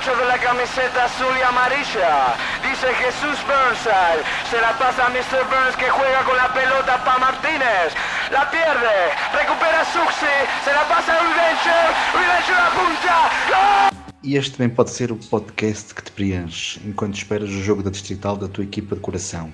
8 0.00 0.16
de 0.16 0.26
la 0.26 0.38
camiseta 0.38 1.06
azul 1.06 1.34
y 1.36 1.42
amarilla. 1.42 2.36
Dice 2.62 2.86
Jesús 3.02 3.36
Burnside. 3.50 4.22
Se 4.48 4.60
la 4.60 4.78
pasa 4.78 5.06
a 5.06 5.10
Mr. 5.10 5.42
Burns 5.50 5.76
que 5.76 5.90
juega 5.90 6.22
con 6.24 6.36
la 6.36 6.54
pelota 6.54 7.02
para 7.04 7.18
Martínez. 7.18 7.90
La 8.30 8.48
pierde. 8.48 8.96
Recupera 9.34 9.84
Suxi. 9.84 10.36
Se 10.64 10.72
la 10.72 10.86
pasa 10.86 11.14
a 11.14 12.66
apunta. 12.68 13.16
¡Gol! 13.48 13.98
E 14.22 14.36
este 14.36 14.56
também 14.56 14.68
pode 14.68 14.90
ser 14.90 15.10
o 15.10 15.16
podcast 15.16 15.94
que 15.94 16.02
te 16.02 16.10
preenche 16.10 16.80
enquanto 16.84 17.16
esperas 17.16 17.50
o 17.50 17.62
jogo 17.62 17.82
da 17.82 17.90
distrital 17.90 18.36
da 18.36 18.48
tua 18.48 18.64
equipa 18.64 18.96
de 18.96 19.00
coração, 19.00 19.52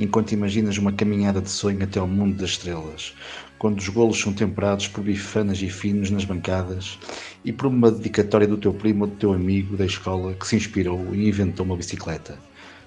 enquanto 0.00 0.32
imaginas 0.32 0.76
uma 0.78 0.92
caminhada 0.92 1.40
de 1.40 1.48
sonho 1.48 1.82
até 1.82 2.00
ao 2.00 2.08
mundo 2.08 2.36
das 2.36 2.50
estrelas, 2.50 3.14
quando 3.60 3.78
os 3.78 3.88
golos 3.90 4.18
são 4.18 4.32
temperados 4.32 4.88
por 4.88 5.04
bifanas 5.04 5.60
e 5.60 5.68
finos 5.68 6.10
nas 6.10 6.24
bancadas 6.24 6.98
e 7.44 7.52
por 7.52 7.66
uma 7.66 7.90
dedicatória 7.90 8.46
do 8.46 8.56
teu 8.56 8.72
primo 8.72 9.04
ou 9.04 9.10
do 9.10 9.16
teu 9.16 9.34
amigo 9.34 9.76
da 9.76 9.84
escola 9.84 10.32
que 10.32 10.46
se 10.48 10.56
inspirou 10.56 11.14
e 11.14 11.28
inventou 11.28 11.66
uma 11.66 11.76
bicicleta. 11.76 12.38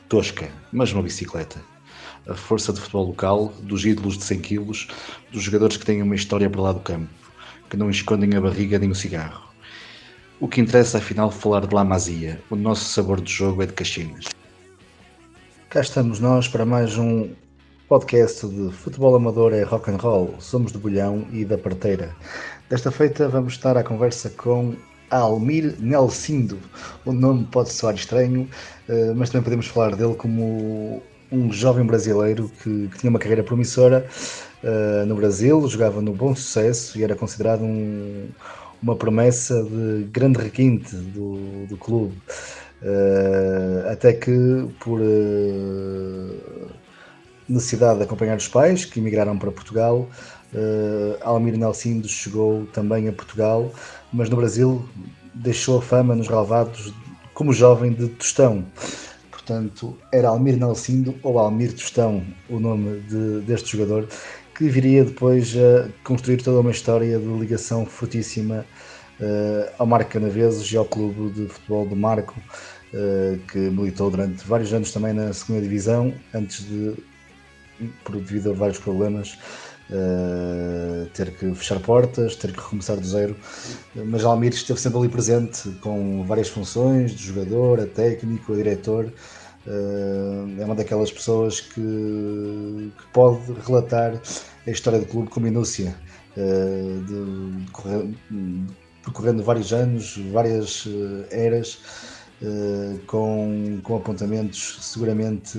Tosca, 0.09 0.49
mas 0.71 0.91
uma 0.91 1.03
bicicleta. 1.03 1.61
A 2.27 2.33
força 2.33 2.73
de 2.73 2.81
futebol 2.81 3.05
local, 3.05 3.53
dos 3.61 3.85
ídolos 3.85 4.17
de 4.17 4.23
100 4.23 4.41
kg, 4.41 4.65
dos 5.31 5.43
jogadores 5.43 5.77
que 5.77 5.85
têm 5.85 6.01
uma 6.01 6.15
história 6.15 6.49
para 6.49 6.61
lá 6.61 6.73
do 6.73 6.79
campo, 6.79 7.07
que 7.69 7.77
não 7.77 7.91
escondem 7.91 8.35
a 8.35 8.41
barriga 8.41 8.79
nem 8.79 8.89
o 8.89 8.95
cigarro 8.95 9.53
o 10.39 10.47
que 10.49 10.59
interessa 10.59 10.97
afinal 10.97 11.31
falar 11.31 11.65
de 11.65 11.73
La 11.73 11.85
Masia. 11.85 12.41
O 12.49 12.55
nosso 12.57 12.83
sabor 12.83 13.21
de 13.21 13.31
jogo 13.31 13.63
é 13.63 13.65
de 13.65 13.71
Caxinas. 13.71 14.25
Cá 15.69 15.79
estamos 15.79 16.19
nós 16.19 16.49
para 16.49 16.65
mais 16.65 16.97
um 16.97 17.29
podcast 17.87 18.47
de 18.47 18.71
futebol 18.71 19.15
amador 19.15 19.53
é 19.53 19.63
rock 19.63 19.91
and 19.91 19.97
roll. 19.97 20.35
Somos 20.39 20.71
de 20.71 20.77
Bolhão 20.77 21.27
e 21.31 21.43
da 21.43 21.57
Parteira. 21.57 22.15
Desta 22.69 22.91
feita 22.91 23.27
vamos 23.27 23.53
estar 23.53 23.77
à 23.77 23.83
conversa 23.83 24.29
com 24.29 24.75
Almir 25.09 25.75
Nelsindo. 25.79 26.57
O 27.05 27.11
nome 27.11 27.45
pode 27.51 27.71
soar 27.71 27.95
estranho, 27.95 28.47
eh, 28.87 29.13
mas 29.15 29.29
também 29.29 29.43
podemos 29.43 29.67
falar 29.67 29.95
dele 29.95 30.15
como 30.15 31.03
um 31.31 31.51
jovem 31.51 31.85
brasileiro 31.85 32.49
que, 32.61 32.87
que 32.89 32.99
tinha 32.99 33.09
uma 33.09 33.19
carreira 33.19 33.43
promissora 33.43 34.05
uh, 34.63 35.05
no 35.05 35.15
Brasil, 35.15 35.67
jogava 35.67 35.99
no 35.99 36.13
bom 36.13 36.35
sucesso 36.35 36.97
e 36.97 37.03
era 37.03 37.15
considerado 37.15 37.63
um, 37.63 38.29
uma 38.81 38.95
promessa 38.95 39.63
de 39.63 40.03
grande 40.11 40.39
requinte 40.39 40.95
do, 40.95 41.65
do 41.67 41.75
clube. 41.77 42.15
Uh, 42.83 43.89
até 43.89 44.13
que, 44.13 44.67
por 44.79 44.99
necessidade 47.47 47.97
de 47.97 48.03
acompanhar 48.03 48.37
os 48.37 48.47
pais, 48.47 48.85
que 48.85 48.99
emigraram 48.99 49.37
para 49.37 49.51
Portugal, 49.51 50.07
uh, 50.53 51.17
Almir 51.21 51.57
Nelsindo 51.57 52.07
chegou 52.07 52.65
também 52.67 53.07
a 53.07 53.13
Portugal, 53.13 53.71
mas 54.11 54.29
no 54.29 54.37
Brasil 54.37 54.87
deixou 55.33 55.79
a 55.79 55.81
fama 55.81 56.15
nos 56.15 56.27
relevados 56.27 56.93
como 57.33 57.51
jovem 57.51 57.91
de 57.91 58.07
Tostão. 58.09 58.65
Portanto, 59.31 59.97
era 60.11 60.29
Almir 60.29 60.57
Nelsindo 60.57 61.15
ou 61.23 61.37
Almir 61.37 61.73
Tostão 61.73 62.23
o 62.49 62.59
nome 62.59 63.01
de, 63.01 63.41
deste 63.41 63.77
jogador 63.77 64.07
que 64.55 64.69
viria 64.69 65.03
depois 65.03 65.55
a 65.57 65.89
construir 66.03 66.41
toda 66.41 66.59
uma 66.59 66.71
história 66.71 67.17
de 67.17 67.25
ligação 67.25 67.85
fortíssima 67.85 68.65
uh, 69.19 69.73
ao 69.79 69.87
Marco 69.87 70.11
Canaveses 70.11 70.71
e 70.71 70.77
ao 70.77 70.85
clube 70.85 71.31
de 71.31 71.47
futebol 71.47 71.87
do 71.87 71.95
Marco, 71.95 72.39
uh, 72.93 73.37
que 73.51 73.57
militou 73.57 74.11
durante 74.11 74.45
vários 74.45 74.71
anos 74.73 74.91
também 74.91 75.11
na 75.11 75.33
segunda 75.33 75.61
divisão, 75.61 76.13
antes 76.33 76.65
de, 76.67 76.93
por 78.03 78.15
devido 78.15 78.51
a 78.51 78.53
vários 78.53 78.79
problemas, 78.79 79.37
uh, 79.89 81.05
ter 81.13 81.31
que 81.35 81.53
fechar 81.53 81.79
portas, 81.79 82.35
ter 82.35 82.51
que 82.51 82.59
recomeçar 82.59 82.97
do 82.97 83.05
zero. 83.05 83.35
Mas 83.95 84.23
Almir 84.23 84.53
esteve 84.53 84.79
sempre 84.79 84.99
ali 84.99 85.09
presente, 85.09 85.69
com 85.81 86.23
várias 86.25 86.49
funções, 86.49 87.11
de 87.11 87.23
jogador, 87.23 87.79
a 87.79 87.85
técnico, 87.85 88.53
a 88.53 88.55
diretor. 88.55 89.11
Uh, 89.65 90.59
é 90.59 90.65
uma 90.65 90.75
daquelas 90.75 91.09
pessoas 91.09 91.61
que, 91.61 92.91
que, 92.97 93.05
pode 93.13 93.39
relatar 93.65 94.19
a 94.67 94.69
história 94.69 94.99
do 94.99 95.05
clube 95.05 95.29
com 95.29 95.39
minúcia, 95.39 95.95
uh, 96.35 97.01
de, 97.05 98.11
de, 98.29 98.73
percorrendo 99.05 99.41
vários 99.41 99.71
anos, 99.71 100.17
várias 100.31 100.85
uh, 100.85 101.25
eras, 101.31 101.79
com, 103.07 103.79
com 103.83 103.95
apontamentos 103.95 104.79
seguramente 104.81 105.57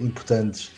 importantes 0.00 0.70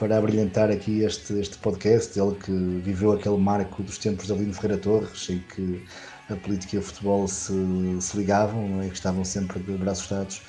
para 0.00 0.16
abrilhantar 0.16 0.70
aqui 0.70 1.02
este, 1.02 1.34
este 1.34 1.56
podcast. 1.58 2.18
Ele 2.18 2.34
que 2.34 2.50
viveu 2.82 3.12
aquele 3.12 3.36
marco 3.36 3.84
dos 3.84 3.98
tempos 3.98 4.26
de 4.26 4.32
Alino 4.32 4.52
Ferreira 4.54 4.78
Torres, 4.78 5.30
em 5.30 5.38
que 5.54 5.84
a 6.28 6.34
política 6.34 6.76
e 6.76 6.78
o 6.80 6.82
futebol 6.82 7.28
se, 7.28 7.52
se 8.00 8.16
ligavam, 8.16 8.82
é? 8.82 8.88
que 8.88 8.94
estavam 8.94 9.24
sempre 9.24 9.60
de 9.60 9.72
braços 9.72 10.08
dados 10.08 10.42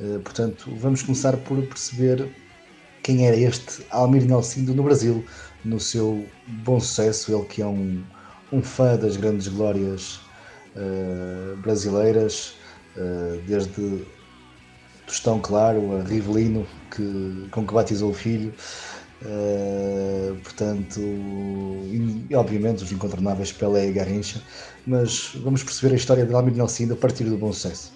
eh, 0.00 0.18
portanto, 0.24 0.74
vamos 0.76 1.02
começar 1.02 1.36
por 1.36 1.60
perceber 1.66 2.26
quem 3.02 3.26
era 3.26 3.36
este 3.36 3.84
Almir 3.90 4.24
Nelsindo 4.24 4.74
no 4.74 4.82
Brasil, 4.82 5.24
no 5.64 5.78
seu 5.78 6.26
bom 6.64 6.80
sucesso, 6.80 7.34
ele 7.34 7.44
que 7.46 7.60
é 7.60 7.66
um, 7.66 8.02
um 8.50 8.62
fã 8.62 8.96
das 8.96 9.16
grandes 9.16 9.48
glórias 9.48 10.20
uh, 10.74 11.56
brasileiras, 11.58 12.54
uh, 12.96 13.40
desde 13.46 14.04
Tostão 15.10 15.40
Claro 15.40 15.96
a 15.96 16.04
Rivelino, 16.04 16.64
que, 16.88 17.48
com 17.50 17.66
que 17.66 17.74
batizou 17.74 18.12
o 18.12 18.14
filho, 18.14 18.54
uh, 19.22 20.36
portanto, 20.36 21.00
e, 21.00 22.28
obviamente 22.32 22.84
os 22.84 22.92
incontornáveis 22.92 23.50
Pelé 23.50 23.88
e 23.88 23.92
Garrincha, 23.92 24.40
mas 24.86 25.32
vamos 25.34 25.64
perceber 25.64 25.94
a 25.94 25.96
história 25.96 26.24
de 26.24 26.32
Almir 26.32 26.54
Nelsindo 26.54 26.94
a 26.94 26.96
partir 26.96 27.24
do 27.24 27.36
bom 27.36 27.52
sucesso. 27.52 27.92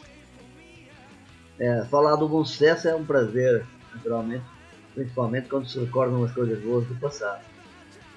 É, 1.60 1.84
falar 1.84 2.16
do 2.16 2.28
bom 2.28 2.44
sucesso 2.44 2.88
é 2.88 2.96
um 2.96 3.04
prazer, 3.04 3.64
naturalmente, 3.94 4.44
principalmente 4.92 5.48
quando 5.48 5.68
se 5.68 5.78
recordam 5.78 6.24
as 6.24 6.32
coisas 6.32 6.60
boas 6.64 6.84
do 6.88 6.96
passado. 6.96 7.44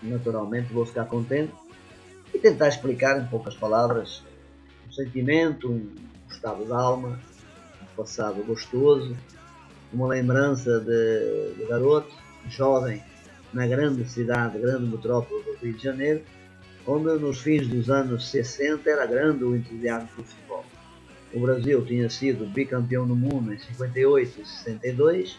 Naturalmente 0.02 0.74
vou 0.74 0.88
ficar 0.88 1.06
contente 1.06 1.54
e 2.34 2.40
tentar 2.40 2.70
explicar 2.70 3.22
em 3.22 3.28
poucas 3.28 3.54
palavras 3.54 4.24
um 4.88 4.92
sentimento, 4.92 5.70
um 5.70 5.94
estado 6.32 6.66
de 6.66 6.72
alma, 6.72 7.20
passado 7.98 8.44
gostoso, 8.44 9.18
uma 9.92 10.08
lembrança 10.08 10.80
de, 10.80 11.56
de 11.58 11.66
garoto, 11.68 12.14
jovem, 12.48 13.04
na 13.52 13.66
grande 13.66 14.08
cidade, 14.08 14.60
grande 14.60 14.86
metrópole 14.86 15.44
do 15.44 15.58
Rio 15.58 15.74
de 15.74 15.84
Janeiro, 15.84 16.22
onde 16.86 17.20
nos 17.20 17.42
fins 17.42 17.68
dos 17.68 17.90
anos 17.90 18.30
60 18.30 18.88
era 18.90 19.06
grande 19.06 19.44
o 19.44 19.56
entusiasmo 19.56 20.10
do 20.16 20.24
futebol. 20.24 20.66
O 21.34 21.40
Brasil 21.42 21.84
tinha 21.86 22.10
sido 22.10 22.46
bicampeão 22.46 23.08
do 23.08 23.16
mundo 23.16 23.54
em 23.54 23.58
58 23.58 24.42
e 24.42 24.46
62, 24.46 25.38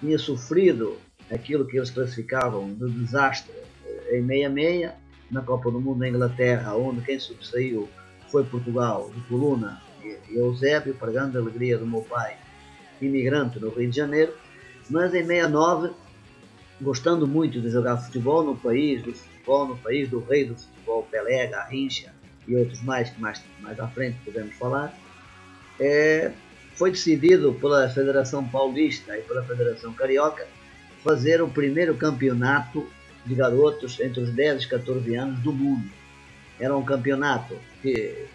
tinha 0.00 0.18
sofrido 0.18 0.98
aquilo 1.30 1.66
que 1.66 1.76
eles 1.76 1.90
classificavam 1.90 2.72
de 2.74 2.90
desastre 2.90 3.52
em 4.12 4.26
66 4.26 4.92
na 5.30 5.40
Copa 5.42 5.70
do 5.70 5.80
Mundo 5.80 6.00
da 6.00 6.08
Inglaterra, 6.08 6.76
onde 6.76 7.00
quem 7.02 7.18
sobressaiu 7.18 7.88
foi 8.30 8.44
Portugal, 8.44 9.10
de 9.14 9.20
Coluna 9.22 9.80
Eusébio, 10.30 10.94
para 10.94 11.12
grande 11.12 11.36
alegria 11.36 11.78
do 11.78 11.86
meu 11.86 12.02
pai, 12.02 12.36
imigrante 13.00 13.58
no 13.58 13.70
Rio 13.70 13.90
de 13.90 13.96
Janeiro, 13.96 14.34
mas 14.90 15.14
em 15.14 15.24
69, 15.24 15.90
gostando 16.80 17.26
muito 17.26 17.60
de 17.60 17.70
jogar 17.70 17.96
futebol 17.98 18.42
no 18.42 18.56
país 18.56 19.02
do 19.02 19.12
futebol, 19.12 19.68
no 19.68 19.76
país 19.76 20.08
do 20.08 20.20
rei 20.20 20.44
do 20.44 20.54
futebol, 20.54 21.06
Pelé, 21.10 21.46
Garrincha 21.46 22.12
e 22.46 22.56
outros 22.56 22.82
mais 22.82 23.10
que 23.10 23.20
mais, 23.20 23.42
mais 23.60 23.78
à 23.80 23.88
frente 23.88 24.18
podemos 24.24 24.54
falar, 24.56 24.94
é, 25.80 26.32
foi 26.74 26.90
decidido 26.90 27.54
pela 27.54 27.88
Federação 27.88 28.46
Paulista 28.46 29.16
e 29.16 29.22
pela 29.22 29.42
Federação 29.44 29.92
Carioca 29.94 30.46
fazer 31.02 31.42
o 31.42 31.48
primeiro 31.48 31.94
campeonato 31.94 32.86
de 33.24 33.34
garotos 33.34 33.98
entre 34.00 34.20
os 34.20 34.30
10 34.30 34.64
e 34.64 34.68
14 34.68 35.14
anos 35.14 35.40
do 35.40 35.52
mundo. 35.52 35.88
Era 36.58 36.76
um 36.76 36.84
campeonato 36.84 37.56
que, 37.82 38.26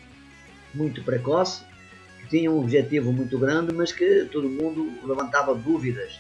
muito 0.74 1.04
precoce, 1.04 1.64
que 2.22 2.30
tinha 2.30 2.52
um 2.52 2.60
objetivo 2.60 3.12
muito 3.12 3.38
grande, 3.38 3.74
mas 3.74 3.92
que 3.92 4.26
todo 4.32 4.50
mundo 4.50 4.92
levantava 5.04 5.54
dúvidas, 5.56 6.20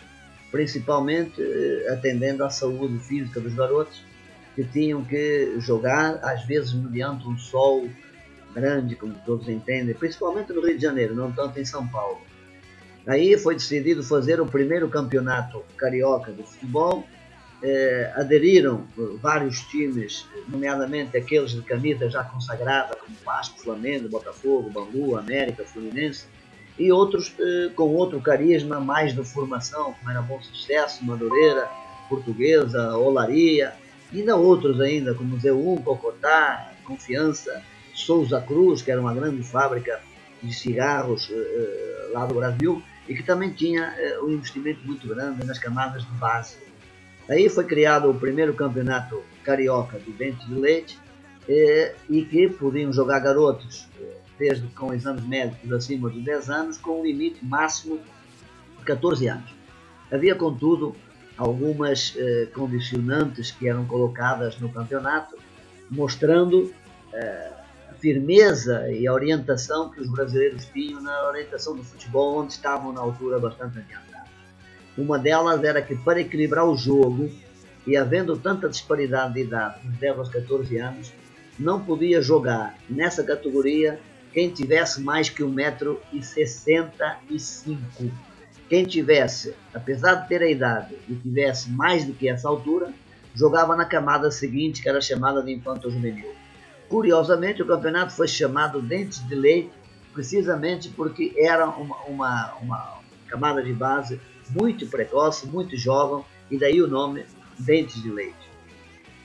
principalmente 0.51 1.42
eh, 1.42 1.88
atendendo 1.92 2.44
à 2.44 2.50
saúde 2.50 3.00
física 3.00 3.40
dos 3.40 3.54
garotos, 3.54 4.04
que 4.56 4.63
tinham 4.63 5.04
que 5.04 5.56
jogar, 5.60 6.19
às 6.24 6.46
vezes 6.46 6.74
mediante 6.74 7.28
um 7.28 7.38
sol 7.38 7.88
grande, 8.54 8.96
como 8.96 9.13
todos 9.25 9.48
entendem, 9.48 9.94
principalmente 9.94 10.52
no 10.52 10.66
Rio 10.66 10.75
de 10.75 10.81
Janeiro, 10.81 11.16
não 11.16 11.31
tanto 11.31 11.60
em 11.60 11.66
São 11.66 11.88
Paulo. 11.88 12.19
Aí 13.07 13.38
foi 13.38 13.56
decidido 13.56 14.04
fazer 14.04 14.40
o 14.42 14.45
primeiro 14.45 14.88
campeonato 14.90 15.63
carioca 15.78 16.31
de 16.31 16.44
futebol. 16.44 17.07
Eh, 17.61 18.13
aderiram 18.15 18.88
vários 19.21 19.59
times, 19.63 20.25
nomeadamente 20.47 21.17
aqueles 21.17 21.51
de 21.51 21.61
camisa 21.61 22.09
já 22.09 22.23
consagrada, 22.23 22.95
como 22.95 23.17
Vasco, 23.25 23.59
Flamengo, 23.59 24.07
Botafogo, 24.07 24.69
Bangu, 24.69 25.17
América, 25.17 25.65
Fluminense, 25.65 26.25
e 26.77 26.89
outros 26.89 27.33
eh, 27.38 27.69
com 27.75 27.94
outro 27.94 28.21
carisma, 28.21 28.79
mais 28.79 29.13
de 29.13 29.21
formação, 29.25 29.94
como 29.94 30.09
era 30.09 30.21
Bom 30.21 30.41
Sucesso, 30.41 31.03
Madureira, 31.03 31.69
Portuguesa, 32.07 32.95
Olaria, 32.95 33.73
e 34.13 34.19
ainda 34.19 34.38
outros 34.38 34.79
ainda, 34.79 35.13
como 35.13 35.35
Z1, 35.35 35.83
Cocotá, 35.83 36.71
Confiança, 36.85 37.61
Souza 37.94 38.39
Cruz, 38.39 38.81
que 38.81 38.89
era 38.89 39.01
uma 39.01 39.13
grande 39.13 39.44
fábrica 39.44 40.00
de 40.41 40.53
cigarros 40.53 41.29
lá 42.13 42.25
do 42.25 42.35
Brasil 42.35 42.81
e 43.07 43.13
que 43.13 43.21
também 43.21 43.51
tinha 43.51 43.94
um 44.23 44.29
investimento 44.29 44.79
muito 44.83 45.07
grande 45.07 45.45
nas 45.45 45.59
camadas 45.59 46.03
de 46.03 46.11
base. 46.13 46.69
Aí 47.30 47.48
foi 47.48 47.64
criado 47.64 48.10
o 48.10 48.14
primeiro 48.14 48.54
campeonato 48.54 49.22
carioca 49.44 50.00
de 50.00 50.12
dente 50.12 50.46
de 50.48 50.56
leite 50.56 51.00
e 51.48 52.26
que 52.26 52.50
podiam 52.50 52.92
jogar 52.92 53.20
garotos 53.20 53.88
desde 54.38 54.68
com 54.70 54.94
exames 54.94 55.24
médicos 55.26 55.72
acima 55.72 56.10
de 56.10 56.22
10 56.22 56.50
anos 56.50 56.78
com 56.78 57.02
um 57.02 57.04
limite 57.04 57.44
máximo 57.46 58.00
de 58.78 58.86
14 58.86 59.28
anos. 59.28 59.54
Havia, 60.12 60.34
contudo, 60.34 60.96
algumas 61.38 62.16
eh, 62.18 62.48
condicionantes 62.54 63.52
que 63.52 63.68
eram 63.68 63.86
colocadas 63.86 64.58
no 64.60 64.72
campeonato, 64.72 65.38
mostrando 65.90 66.74
eh, 67.14 67.52
a 67.90 67.94
firmeza 67.94 68.92
e 68.92 69.08
a 69.08 69.14
orientação 69.14 69.90
que 69.90 70.02
os 70.02 70.10
brasileiros 70.10 70.66
tinham 70.66 71.02
na 71.02 71.28
orientação 71.28 71.76
do 71.76 71.84
futebol, 71.84 72.40
onde 72.40 72.54
estavam 72.54 72.92
na 72.92 73.02
altura 73.02 73.40
bastante 73.40 73.78
adiantados. 73.78 74.08
Uma 75.00 75.18
delas 75.18 75.63
era 75.63 75.81
que, 75.81 75.96
para 75.96 76.19
equilibrar 76.19 76.68
o 76.68 76.75
jogo, 76.75 77.31
e 77.88 77.96
havendo 77.96 78.38
tanta 78.38 78.68
disparidade 78.68 79.34
de 79.34 79.40
idade, 79.42 79.80
dos 79.84 79.98
10 79.98 80.19
aos 80.19 80.30
14 80.30 80.78
anos, 80.78 81.13
não 81.57 81.80
podia 81.80 82.22
jogar 82.22 82.78
nessa 82.90 83.24
categoria 83.24 83.98
quem 84.34 84.50
tivesse 84.50 85.01
mais 85.01 85.30
que 85.30 85.42
1,65m 85.42 88.12
quem 88.69 88.86
tivesse, 88.86 89.56
apesar 89.74 90.16
de 90.16 90.30
ter 90.30 90.44
a 90.44 90.50
idade 90.50 90.96
e 91.10 91.16
tivesse 91.16 91.72
mais 91.72 92.06
do 92.06 92.13
que 92.13 92.30
essa 92.30 92.48
altura, 92.48 92.94
jogava 93.34 93.75
na 93.75 93.84
camada 93.84 94.30
seguinte, 94.30 94.81
que 94.81 94.88
era 94.88 95.02
chamada 95.02 95.42
de 95.42 95.52
infanto 95.52 95.90
juvenil. 95.90 96.31
Curiosamente, 96.88 97.63
o 97.63 97.66
campeonato 97.66 98.13
foi 98.13 98.28
chamado 98.28 98.80
Dentes 98.80 99.28
de 99.28 99.34
Leite, 99.34 99.72
precisamente 100.13 100.90
porque 100.90 101.34
era 101.36 101.68
uma, 101.68 101.95
uma, 102.04 102.54
uma 102.62 103.00
camada 103.28 103.63
de 103.63 103.74
base 103.74 104.22
muito 104.50 104.88
precoce, 104.88 105.48
muito 105.48 105.78
jovem, 105.78 106.24
e 106.50 106.57
daí 106.57 106.81
o 106.81 106.88
nome 106.88 107.25
Dentes 107.57 108.01
de 108.01 108.10
Leite. 108.10 108.50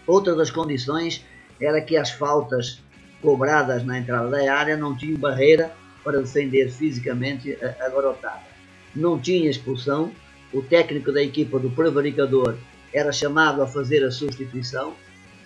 Outra 0.07 0.35
das 0.35 0.51
condições 0.51 1.25
era 1.61 1.81
que 1.81 1.97
as 1.97 2.11
faltas 2.11 2.83
cobradas 3.23 3.85
na 3.85 3.99
entrada 3.99 4.29
da 4.29 4.55
área 4.55 4.77
não 4.77 4.97
tinham 4.97 5.19
barreira 5.19 5.73
para 6.03 6.21
defender 6.21 6.71
fisicamente 6.71 7.57
a, 7.63 7.87
a 7.87 7.89
garotada 7.89 8.55
não 8.95 9.19
tinha 9.19 9.51
expulsão, 9.51 10.13
o 10.53 10.63
técnico 10.63 11.11
da 11.11 11.23
equipa 11.23 11.59
do 11.59 11.71
prevaricador 11.71 12.57
era 12.93 13.11
chamado 13.11 13.61
a 13.61 13.67
fazer 13.67 14.05
a 14.05 14.11
substituição 14.11 14.95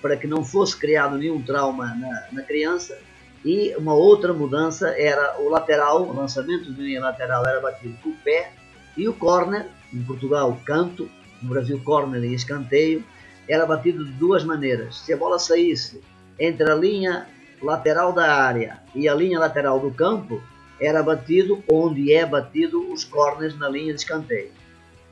para 0.03 0.17
que 0.17 0.27
não 0.27 0.45
fosse 0.45 0.77
criado 0.77 1.17
nenhum 1.17 1.43
trauma 1.43 1.87
na, 1.95 2.29
na 2.31 2.43
criança 2.43 2.99
e 3.45 3.75
uma 3.77 3.95
outra 3.95 4.35
mudança 4.35 4.91
era 4.91 5.41
o 5.41 5.49
lateral, 5.49 6.03
o 6.03 6.15
lançamento 6.15 6.73
de 6.73 6.83
linha 6.83 7.01
lateral 7.01 7.47
era 7.47 7.61
batido 7.61 7.97
com 8.03 8.11
o 8.11 8.17
pé 8.17 8.53
e 8.99 9.09
o 9.09 9.15
corner, 9.15 9.67
em 9.95 10.03
Portugal 10.03 10.59
canto, 10.65 11.09
no 11.41 11.51
Brasil 11.51 11.81
corner 11.85 12.23
e 12.25 12.35
escanteio, 12.35 13.05
era 13.49 13.65
batido 13.65 14.05
de 14.05 14.11
duas 14.13 14.45
maneiras. 14.45 14.99
Se 14.99 15.13
a 15.13 15.17
bola 15.17 15.39
saísse 15.39 16.03
entre 16.39 16.71
a 16.71 16.75
linha 16.75 17.29
lateral 17.63 18.13
da 18.13 18.35
área 18.35 18.83
e 18.95 19.09
a 19.09 19.15
linha 19.15 19.39
lateral 19.39 19.79
do 19.79 19.93
campo, 19.93 20.43
era 20.81 21.03
batido 21.03 21.63
onde 21.71 22.13
é 22.13 22.27
batido 22.27 22.93
os 22.93 23.05
corners 23.05 23.57
na 23.57 23.69
linha 23.69 23.95
de 23.95 24.01
escanteio. 24.01 24.51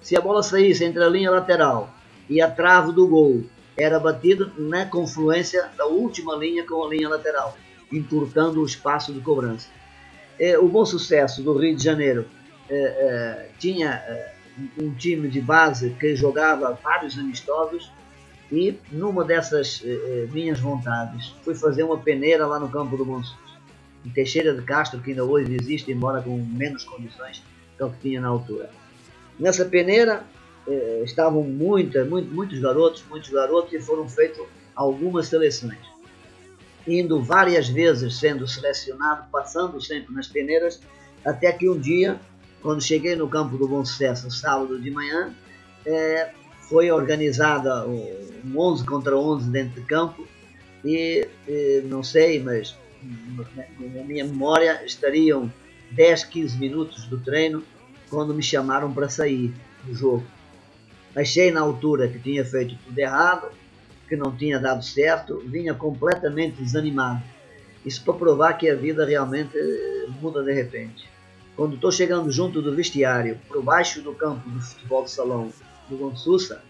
Se 0.01 0.17
a 0.17 0.21
bola 0.21 0.43
saísse 0.43 0.85
entre 0.85 1.03
a 1.03 1.09
linha 1.09 1.31
lateral 1.31 1.91
e 2.29 2.41
a 2.41 2.51
trave 2.51 2.93
do 2.93 3.07
gol, 3.07 3.45
era 3.77 4.01
batido 4.01 4.53
na 4.59 4.87
confluência 4.87 5.71
da 5.77 5.87
última 5.87 6.35
linha 6.35 6.65
com 6.65 6.85
a 6.85 6.89
linha 6.89 7.09
lateral, 7.09 7.57
encurtando 7.93 8.61
o 8.61 8.67
espaço 8.67 9.13
de 9.13 9.21
cobrança. 9.21 9.69
É, 10.39 10.59
o 10.59 10.69
bom 10.69 10.85
sucesso 10.85 11.43
do 11.43 11.57
Rio 11.57 11.77
de 11.77 11.83
Janeiro 11.83 12.27
é, 12.69 12.77
é, 12.77 13.49
tinha 13.59 14.03
um 14.81 14.93
time 14.95 15.29
de 15.29 15.41
base 15.41 15.91
que 15.91 16.17
jogava 16.17 16.79
vários 16.83 17.19
amistosos 17.19 17.93
e 18.51 18.79
numa 18.91 19.25
dessas 19.25 19.83
minhas 20.33 20.59
vontades 20.61 21.35
fui 21.43 21.55
fazer 21.55 21.83
uma 21.83 21.99
peneira 21.99 22.47
lá 22.47 22.59
no 22.59 22.69
campo 22.69 22.97
do 22.97 23.05
Bom 23.05 23.21
em 24.05 24.11
Teixeira 24.11 24.55
de 24.55 24.63
Castro, 24.63 25.01
que 25.01 25.11
ainda 25.11 25.25
hoje 25.25 25.55
existe, 25.61 25.91
embora 25.91 26.23
com 26.23 26.39
menos 26.39 26.85
condições 26.85 27.43
que 27.77 27.83
o 27.83 27.91
que 27.91 28.01
tinha 28.01 28.21
na 28.21 28.29
altura. 28.29 28.71
Nessa 29.39 29.65
peneira 29.65 30.25
estavam 31.05 31.43
muita, 31.43 32.05
muito, 32.05 32.33
muitos 32.33 32.59
garotos, 32.59 33.05
muitos 33.09 33.31
garotos, 33.31 33.73
e 33.73 33.81
foram 33.81 34.09
feitas 34.09 34.45
algumas 34.75 35.29
seleções. 35.29 35.79
Indo 36.87 37.21
várias 37.21 37.69
vezes 37.69 38.17
sendo 38.19 38.47
selecionado, 38.47 39.29
passando 39.31 39.81
sempre 39.81 40.15
nas 40.15 40.27
peneiras, 40.29 40.81
até 41.25 41.53
que 41.53 41.69
um 41.69 41.79
dia, 41.79 42.21
quando 42.67 42.83
cheguei 42.83 43.15
no 43.15 43.29
campo 43.29 43.57
do 43.57 43.69
Bom 43.69 43.85
Sucesso, 43.85 44.29
sábado 44.29 44.77
de 44.81 44.91
manhã, 44.91 45.33
eh, 45.87 46.33
foi 46.69 46.91
organizada 46.91 47.87
um 47.87 48.59
11 48.59 48.85
contra 48.85 49.17
11 49.17 49.49
dentro 49.51 49.81
de 49.81 49.87
campo, 49.87 50.27
e 50.85 51.29
eh, 51.47 51.83
não 51.85 52.03
sei, 52.03 52.43
mas 52.43 52.77
na 53.95 54.03
minha 54.03 54.25
memória, 54.25 54.85
estariam 54.85 55.49
10, 55.93 56.25
15 56.25 56.59
minutos 56.59 57.05
do 57.07 57.21
treino 57.21 57.63
quando 58.11 58.35
me 58.35 58.43
chamaram 58.43 58.93
para 58.93 59.09
sair 59.09 59.55
do 59.85 59.95
jogo. 59.95 60.27
Achei 61.15 61.53
na 61.53 61.61
altura 61.61 62.09
que 62.09 62.19
tinha 62.19 62.45
feito 62.45 62.77
tudo 62.85 62.99
errado, 62.99 63.49
que 64.09 64.17
não 64.17 64.37
tinha 64.37 64.59
dado 64.59 64.85
certo, 64.85 65.39
vinha 65.47 65.73
completamente 65.73 66.61
desanimado. 66.61 67.23
Isso 67.85 68.03
para 68.03 68.15
provar 68.15 68.55
que 68.55 68.69
a 68.69 68.75
vida 68.75 69.07
realmente 69.07 69.57
muda 70.21 70.43
de 70.43 70.53
repente. 70.53 71.16
Quando 71.57 71.77
estou 71.77 71.91
chegando 71.91 72.31
junto 72.31 72.61
do 72.61 72.75
vestiário, 72.77 73.41
por 73.49 73.63
baixo 73.63 74.03
do 74.03 74.13
campo 74.13 74.47
do 74.49 74.61
futebol 74.61 75.05
de 75.05 75.11
salão 75.11 75.51
do 75.89 75.97
Gonçussa, 75.97 76.63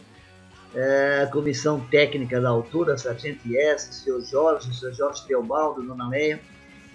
é, 0.73 1.23
a 1.25 1.27
comissão 1.27 1.81
técnica 1.81 2.41
da 2.41 2.51
altura, 2.51 2.97
Sargento 2.97 3.49
Ies, 3.49 3.83
seu 4.05 4.25
Jorge, 4.25 4.73
seu 4.79 4.95
Jorge 4.95 5.27
Teobaldo, 5.27 5.83
Dona 5.83 6.09
Leia, 6.09 6.41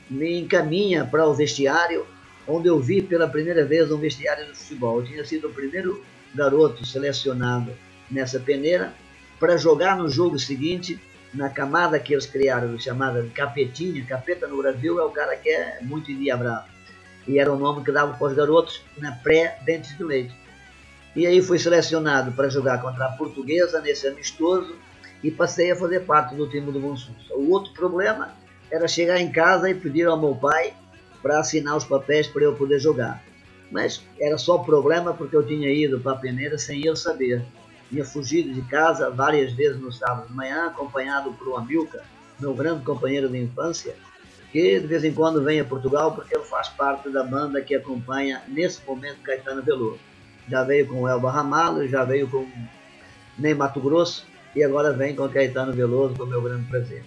me 0.09 0.39
encaminha 0.39 1.03
para 1.03 1.27
o 1.27 1.33
vestiário, 1.33 2.05
onde 2.47 2.69
eu 2.69 2.79
vi 2.79 3.01
pela 3.01 3.27
primeira 3.27 3.65
vez 3.65 3.91
um 3.91 3.97
vestiário 3.97 4.45
de 4.45 4.57
futebol. 4.57 4.99
Eu 4.99 5.05
tinha 5.05 5.25
sido 5.25 5.49
o 5.49 5.53
primeiro 5.53 6.01
garoto 6.33 6.85
selecionado 6.85 7.73
nessa 8.09 8.39
peneira 8.39 8.93
para 9.37 9.57
jogar 9.57 9.97
no 9.97 10.07
jogo 10.07 10.39
seguinte, 10.39 10.97
na 11.33 11.49
camada 11.49 11.99
que 11.99 12.13
eles 12.13 12.25
criaram, 12.25 12.79
chamada 12.79 13.21
de 13.21 13.29
capetinha. 13.31 14.05
Capeta 14.05 14.47
no 14.47 14.57
Brasil 14.57 14.97
é 14.97 15.03
o 15.03 15.09
cara 15.09 15.35
que 15.35 15.49
é 15.49 15.79
muito 15.81 16.09
endiabrado. 16.09 16.69
E 17.27 17.39
era 17.39 17.51
o 17.51 17.57
nome 17.57 17.83
que 17.83 17.91
dava 17.91 18.13
para 18.13 18.27
os 18.27 18.33
garotos 18.33 18.81
na 18.97 19.11
pré-dentes 19.11 19.97
de 19.97 20.03
leite. 20.03 20.35
E 21.15 21.25
aí 21.25 21.41
fui 21.41 21.59
selecionado 21.59 22.31
para 22.31 22.49
jogar 22.49 22.81
contra 22.81 23.05
a 23.05 23.11
Portuguesa 23.11 23.81
nesse 23.81 24.07
amistoso 24.07 24.75
e 25.23 25.29
passei 25.29 25.71
a 25.71 25.75
fazer 25.75 26.01
parte 26.01 26.35
do 26.35 26.49
time 26.49 26.71
do 26.71 26.79
Bonsus. 26.79 27.29
O 27.31 27.51
outro 27.51 27.73
problema 27.73 28.33
era 28.71 28.87
chegar 28.87 29.19
em 29.19 29.31
casa 29.31 29.69
e 29.69 29.75
pedir 29.75 30.07
ao 30.07 30.19
meu 30.19 30.33
pai 30.35 30.73
para 31.21 31.39
assinar 31.39 31.75
os 31.75 31.83
papéis 31.83 32.27
para 32.27 32.43
eu 32.43 32.55
poder 32.55 32.79
jogar. 32.79 33.21
Mas 33.69 34.01
era 34.19 34.37
só 34.37 34.57
problema 34.57 35.13
porque 35.13 35.35
eu 35.35 35.45
tinha 35.45 35.69
ido 35.69 35.99
para 35.99 36.13
a 36.13 36.17
peneira 36.17 36.57
sem 36.57 36.85
ele 36.85 36.95
saber. 36.95 37.43
Tinha 37.89 38.05
fugido 38.05 38.53
de 38.53 38.61
casa 38.63 39.09
várias 39.09 39.51
vezes 39.51 39.79
no 39.79 39.91
sábado 39.91 40.27
de 40.27 40.33
manhã, 40.33 40.67
acompanhado 40.67 41.33
por 41.33 41.49
um 41.49 41.57
Amilcar, 41.57 42.05
meu 42.39 42.53
grande 42.53 42.83
companheiro 42.83 43.29
de 43.29 43.37
infância, 43.37 43.95
que 44.51 44.79
de 44.79 44.87
vez 44.87 45.03
em 45.03 45.13
quando 45.13 45.43
vem 45.43 45.59
a 45.59 45.65
Portugal 45.65 46.13
porque 46.13 46.35
ele 46.35 46.45
faz 46.45 46.69
parte 46.69 47.09
da 47.09 47.23
banda 47.23 47.61
que 47.61 47.75
acompanha 47.75 48.41
nesse 48.47 48.85
momento 48.85 49.21
Caetano 49.21 49.61
Veloso 49.61 49.99
já 50.51 50.63
veio 50.63 50.87
com 50.87 51.07
Elba 51.07 51.31
Ramalho, 51.31 51.87
já 51.87 52.03
veio 52.03 52.27
com 52.27 52.45
Ney 53.37 53.53
Mato 53.53 53.79
Grosso 53.79 54.25
e 54.55 54.63
agora 54.63 54.91
vem 54.91 55.15
com 55.15 55.27
Caetano 55.29 55.71
Veloso, 55.71 56.15
com 56.15 56.25
meu 56.25 56.41
grande 56.41 56.67
prazer. 56.67 57.03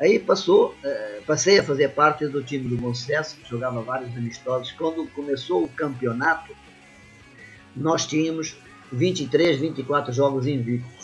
Aí 0.00 0.18
passou, 0.18 0.74
eh, 0.82 1.20
passei 1.26 1.58
a 1.58 1.62
fazer 1.62 1.88
parte 1.90 2.26
do 2.26 2.42
time 2.42 2.68
do 2.68 2.76
Bom 2.76 2.94
Sucesso, 2.94 3.36
que 3.36 3.48
jogava 3.48 3.80
vários 3.82 4.14
amistosos. 4.16 4.72
Quando 4.72 5.06
começou 5.08 5.64
o 5.64 5.68
campeonato, 5.68 6.54
nós 7.74 8.06
tínhamos 8.06 8.56
23, 8.92 9.58
24 9.58 10.12
jogos 10.12 10.46
invictos. 10.46 10.95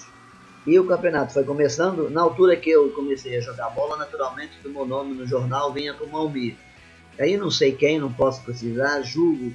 E 0.65 0.79
o 0.79 0.87
campeonato 0.87 1.33
foi 1.33 1.43
começando, 1.43 2.09
na 2.09 2.23
altura 2.23 2.57
que 2.57 2.71
eu 2.71 2.91
comecei 2.91 3.37
a 3.37 3.41
jogar 3.41 3.71
bola, 3.71 3.97
naturalmente 3.97 4.53
o 4.65 4.71
meu 4.71 4.87
nome 4.87 5.13
no 5.13 5.27
jornal 5.27 5.73
vinha 5.73 5.93
como 5.93 6.17
Almir. 6.17 6.57
Aí 7.19 7.37
não 7.37 7.51
sei 7.51 7.73
quem, 7.73 7.99
não 7.99 8.13
posso 8.13 8.45
precisar, 8.45 9.03
julgo 9.03 9.53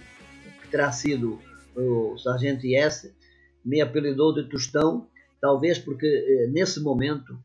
que 0.61 0.67
terá 0.69 0.91
sido 0.91 1.39
o 1.75 2.17
Sargento 2.17 2.65
IS, 2.65 3.13
me 3.63 3.79
apelidou 3.81 4.33
de 4.33 4.49
Tostão, 4.49 5.07
talvez 5.39 5.79
porque 5.79 6.05
eh, 6.05 6.47
nesse 6.51 6.81
momento 6.81 7.37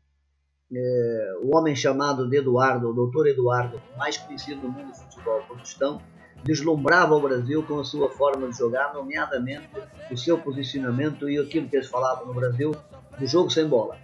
eh, 0.73 1.33
o 1.41 1.55
homem 1.55 1.75
chamado 1.75 2.27
de 2.27 2.37
Eduardo, 2.37 2.89
o 2.89 2.93
doutor 2.93 3.27
Eduardo, 3.27 3.81
mais 3.97 4.17
conhecido 4.17 4.61
no 4.61 4.71
mundo 4.71 4.91
do 4.91 4.95
futebol 4.95 5.41
por 5.47 5.57
Tostão, 5.59 6.01
deslumbrava 6.43 7.15
o 7.15 7.21
Brasil 7.21 7.63
com 7.63 7.79
a 7.79 7.83
sua 7.85 8.09
forma 8.09 8.49
de 8.49 8.57
jogar, 8.57 8.93
nomeadamente 8.93 9.69
o 10.11 10.17
seu 10.17 10.37
posicionamento 10.37 11.29
e 11.29 11.39
aquilo 11.39 11.69
que 11.69 11.77
eles 11.77 11.87
falavam 11.87 12.25
no 12.25 12.33
Brasil 12.33 12.75
do 13.19 13.27
jogo 13.27 13.49
sem 13.49 13.67
bola. 13.67 13.97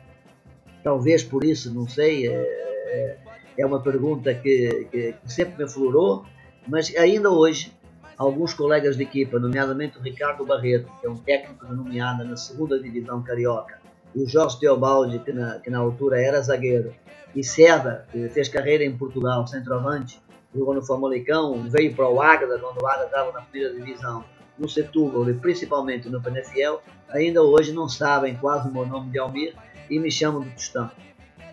Talvez 0.84 1.24
por 1.24 1.44
isso, 1.44 1.74
não 1.74 1.88
sei, 1.88 2.28
é, 2.28 3.18
é 3.58 3.66
uma 3.66 3.82
pergunta 3.82 4.34
que, 4.34 4.88
que, 4.92 5.14
que 5.14 5.34
sempre 5.34 5.58
me 5.58 5.64
aflorou 5.66 6.26
Mas 6.68 6.96
ainda 6.96 7.30
hoje, 7.30 7.74
alguns 8.18 8.54
colegas 8.54 8.96
de 8.96 9.04
equipa, 9.04 9.40
nomeadamente 9.40 9.98
o 9.98 10.02
Ricardo 10.02 10.46
Barreto, 10.46 10.92
que 11.00 11.08
é 11.08 11.10
um 11.10 11.18
técnico 11.18 11.66
nomeado 11.74 12.24
na 12.24 12.38
segunda 12.38 12.80
divisão 12.80 13.24
carioca, 13.24 13.80
e 14.14 14.24
o 14.24 14.28
Jorge 14.28 14.60
Teobaldi, 14.60 15.20
que 15.20 15.32
na, 15.32 15.60
que 15.60 15.70
na 15.70 15.80
altura 15.80 16.22
era 16.22 16.42
zagueiro, 16.42 16.94
e 17.36 17.44
Seda, 17.44 18.06
que 18.12 18.30
fez 18.30 18.50
carreira 18.50 18.84
em 18.84 18.96
Portugal, 18.96 19.46
centroavante, 19.48 20.22
jogou 20.54 20.74
no 20.74 20.84
Famalicão, 20.84 21.70
veio 21.70 21.96
para 21.96 22.10
o 22.10 22.22
Águeda, 22.22 22.58
quando 22.60 22.82
o 22.82 22.88
Águeda 22.88 23.06
estava 23.06 23.32
na 23.32 23.42
primeira 23.42 23.76
divisão, 23.76 24.24
no 24.60 24.68
Setúbal 24.68 25.30
e 25.30 25.34
principalmente 25.34 26.10
no 26.10 26.22
Penafiel, 26.22 26.82
ainda 27.10 27.42
hoje 27.42 27.72
não 27.72 27.88
sabem 27.88 28.36
quase 28.36 28.70
o 28.70 28.74
meu 28.74 28.86
nome 28.86 29.12
de 29.12 29.20
Almir 29.20 29.56
e 29.90 30.00
me 30.00 30.12
chamam 30.12 30.42
de 30.42 30.50
Tostão. 30.52 30.92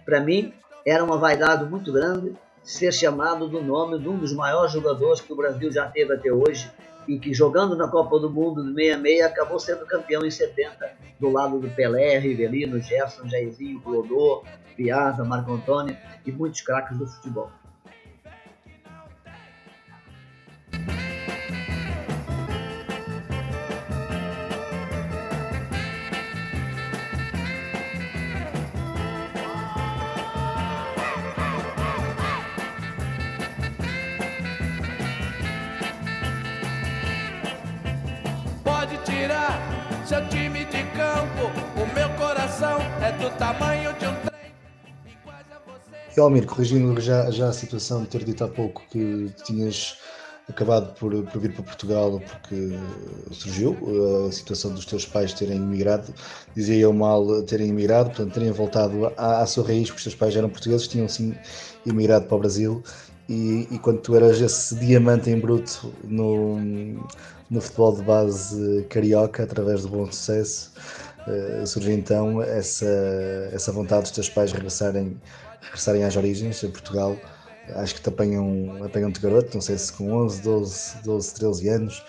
Para 0.04 0.20
mim, 0.20 0.52
era 0.84 1.04
uma 1.04 1.16
vaidade 1.16 1.64
muito 1.64 1.92
grande 1.92 2.34
ser 2.62 2.92
chamado 2.92 3.48
do 3.48 3.62
nome 3.62 3.98
de 3.98 4.08
um 4.08 4.18
dos 4.18 4.32
maiores 4.32 4.72
jogadores 4.72 5.20
que 5.20 5.32
o 5.32 5.36
Brasil 5.36 5.70
já 5.70 5.86
teve 5.86 6.12
até 6.12 6.32
hoje 6.32 6.70
e 7.06 7.18
que 7.18 7.32
jogando 7.32 7.76
na 7.76 7.88
Copa 7.88 8.18
do 8.18 8.28
Mundo 8.28 8.62
de 8.62 8.74
66 8.74 9.22
acabou 9.22 9.60
sendo 9.60 9.86
campeão 9.86 10.26
em 10.26 10.30
70, 10.30 10.90
do 11.20 11.30
lado 11.30 11.60
do 11.60 11.68
Pelé, 11.70 12.18
Rivelino, 12.18 12.80
Gerson, 12.80 13.28
Jairzinho, 13.28 13.80
Clodô, 13.80 14.42
Piazza, 14.76 15.24
Marco 15.24 15.52
Antônio 15.52 15.96
e 16.26 16.32
muitos 16.32 16.60
craques 16.60 16.98
do 16.98 17.06
futebol. 17.06 17.50
É 43.06 43.12
do 43.12 43.30
tamanho 43.38 43.92
de 44.00 44.06
um 44.06 44.14
trem. 44.16 44.52
E 46.16 46.20
Almir, 46.20 46.44
corrigindo 46.44 47.00
já, 47.00 47.30
já 47.30 47.48
a 47.48 47.52
situação 47.52 48.02
de 48.02 48.08
ter 48.08 48.24
dito 48.24 48.42
há 48.42 48.48
pouco 48.48 48.82
que 48.90 49.30
tinhas 49.44 49.98
acabado 50.48 50.92
por, 50.94 51.12
por 51.24 51.40
vir 51.40 51.52
para 51.52 51.62
Portugal 51.62 52.20
porque 52.20 52.76
surgiu 53.30 53.76
a 54.26 54.32
situação 54.32 54.72
dos 54.72 54.84
teus 54.86 55.04
pais 55.04 55.32
terem 55.32 55.56
emigrado, 55.56 56.12
dizia 56.54 56.78
eu 56.78 56.92
mal 56.92 57.42
terem 57.42 57.68
emigrado, 57.68 58.10
portanto 58.10 58.34
terem 58.34 58.50
voltado 58.50 59.12
à, 59.16 59.42
à 59.42 59.46
sua 59.46 59.64
raiz, 59.66 59.88
porque 59.88 59.98
os 59.98 60.04
teus 60.04 60.14
pais 60.16 60.34
eram 60.34 60.48
portugueses, 60.48 60.88
tinham 60.88 61.08
sim 61.08 61.32
emigrado 61.86 62.26
para 62.26 62.36
o 62.36 62.40
Brasil 62.40 62.82
e, 63.28 63.68
e 63.70 63.78
quando 63.78 64.00
tu 64.00 64.16
eras 64.16 64.40
esse 64.40 64.74
diamante 64.76 65.30
em 65.30 65.38
bruto 65.38 65.92
no, 66.02 66.58
no 67.50 67.60
futebol 67.60 67.94
de 67.94 68.02
base 68.02 68.84
carioca, 68.88 69.44
através 69.44 69.82
do 69.82 69.88
bom 69.90 70.06
sucesso, 70.06 70.72
uh, 71.26 71.66
surge 71.66 71.92
então 71.92 72.42
essa, 72.42 72.86
essa 73.52 73.72
vontade 73.72 74.02
dos 74.02 74.10
teus 74.12 74.28
pais 74.28 74.52
regressarem, 74.52 75.20
regressarem 75.60 76.04
às 76.04 76.16
origens, 76.16 76.62
a 76.64 76.68
Portugal. 76.68 77.16
Acho 77.74 77.96
que 77.96 78.00
te 78.00 78.08
apanham, 78.08 78.84
apanham-te 78.84 79.20
garoto, 79.20 79.54
não 79.54 79.60
sei 79.60 79.76
se 79.76 79.92
com 79.92 80.12
11, 80.12 80.40
12, 80.40 81.02
12 81.04 81.34
13 81.34 81.68
anos, 81.68 82.02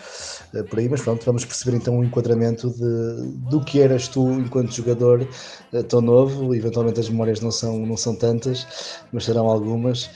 uh, 0.53 0.63
por 0.65 0.77
aí, 0.77 0.87
mas 0.87 1.01
pronto, 1.01 1.25
vamos 1.25 1.43
perceber 1.45 1.75
então 1.77 1.95
o 1.95 1.99
um 1.99 2.03
enquadramento 2.03 2.69
de, 2.69 3.49
do 3.49 3.59
que 3.65 3.81
eras 3.81 4.07
tu 4.07 4.33
enquanto 4.33 4.71
jogador 4.71 5.27
uh, 5.73 5.83
tão 5.83 5.99
novo, 5.99 6.53
eventualmente 6.53 6.99
as 6.99 7.09
memórias 7.09 7.39
não 7.41 7.49
são, 7.49 7.85
não 7.87 7.97
são 7.97 8.15
tantas, 8.15 8.67
mas 9.11 9.25
serão 9.25 9.47
algumas. 9.47 10.09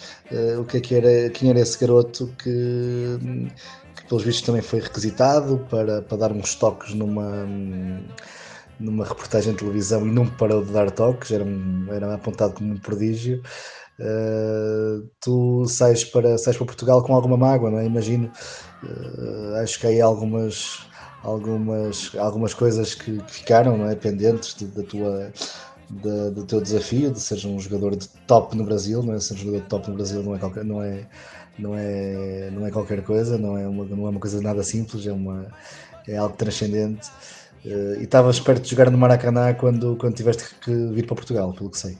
o 0.59 0.63
que 0.63 0.77
é 0.77 0.79
que 0.79 0.93
era, 0.95 1.29
quem 1.31 1.49
era 1.49 1.59
esse 1.59 1.79
garoto 1.79 2.31
que 2.37 3.17
pelos 4.11 4.23
vistos 4.25 4.45
também 4.45 4.61
foi 4.61 4.81
requisitado 4.81 5.65
para, 5.69 6.01
para 6.01 6.17
dar 6.17 6.31
uns 6.33 6.53
toques 6.53 6.93
numa, 6.93 7.47
numa 8.81 9.05
reportagem 9.05 9.53
de 9.53 9.59
televisão 9.59 10.05
e 10.05 10.11
não 10.11 10.25
parou 10.25 10.63
de 10.63 10.71
dar 10.71 10.91
toques, 10.91 11.31
era, 11.31 11.45
era 11.89 12.13
apontado 12.13 12.55
como 12.55 12.73
um 12.73 12.77
prodígio. 12.77 13.41
Uh, 13.99 15.07
tu 15.21 15.65
sais 15.65 16.03
para, 16.03 16.37
sais 16.37 16.57
para 16.57 16.65
Portugal 16.65 17.03
com 17.03 17.13
alguma 17.15 17.37
mágoa, 17.37 17.69
não 17.69 17.79
é? 17.79 17.85
Imagino, 17.85 18.31
uh, 18.83 19.55
acho 19.61 19.79
que 19.79 20.01
há 20.01 20.05
algumas, 20.05 20.79
algumas, 21.23 22.11
algumas 22.17 22.53
coisas 22.53 22.95
que, 22.95 23.21
ficaram 23.27 23.77
não 23.77 23.87
é? 23.87 23.95
pendentes 23.95 24.55
da 24.55 24.83
tua 24.83 25.31
do 25.91 26.45
teu 26.45 26.61
desafio 26.61 27.11
de 27.11 27.19
ser 27.19 27.45
um 27.45 27.59
jogador 27.59 27.95
de 27.95 28.07
top 28.25 28.55
no 28.55 28.63
Brasil, 28.63 29.03
não 29.03 29.13
é? 29.13 29.19
Ser 29.19 29.33
um 29.33 29.37
jogador 29.37 29.59
de 29.59 29.67
top 29.67 29.89
no 29.89 29.95
Brasil 29.95 30.23
não 30.23 30.35
é 30.35 30.39
qualquer, 30.39 30.63
não 30.63 30.81
é, 30.81 31.05
não 31.59 31.75
é, 31.75 32.49
não 32.51 32.65
é 32.65 32.71
qualquer 32.71 33.03
coisa, 33.03 33.37
não 33.37 33.57
é 33.57 33.67
uma, 33.67 33.85
não 33.85 34.07
é 34.07 34.09
uma 34.09 34.19
coisa 34.19 34.41
nada 34.41 34.63
simples, 34.63 35.05
é, 35.05 35.11
uma, 35.11 35.47
é 36.07 36.15
algo 36.17 36.35
transcendente. 36.35 37.09
Uh, 37.65 37.99
e 37.99 38.03
estavas 38.03 38.39
perto 38.39 38.63
de 38.63 38.69
jogar 38.71 38.89
no 38.89 38.97
Maracanã 38.97 39.53
quando, 39.53 39.95
quando 39.95 40.15
tiveste 40.15 40.55
que 40.61 40.71
vir 40.71 41.05
para 41.05 41.15
Portugal, 41.15 41.53
pelo 41.53 41.69
que 41.69 41.77
sei. 41.77 41.97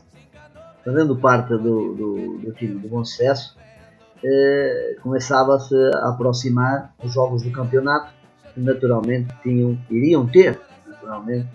Fazendo 0.84 1.16
parte 1.16 1.50
do, 1.50 1.94
do, 1.94 2.38
do 2.40 2.52
time 2.54 2.80
de 2.80 2.88
bom 2.88 3.06
sucesso, 3.06 3.56
eh, 4.24 4.96
começava-se 5.02 5.76
a 5.96 6.10
aproximar 6.10 6.94
os 7.04 7.14
jogos 7.14 7.44
do 7.44 7.52
campeonato, 7.52 8.12
que 8.54 8.60
naturalmente 8.60 9.34
tinham, 9.44 9.78
iriam 9.90 10.28
ter 10.28 10.60
naturalmente, 10.88 11.48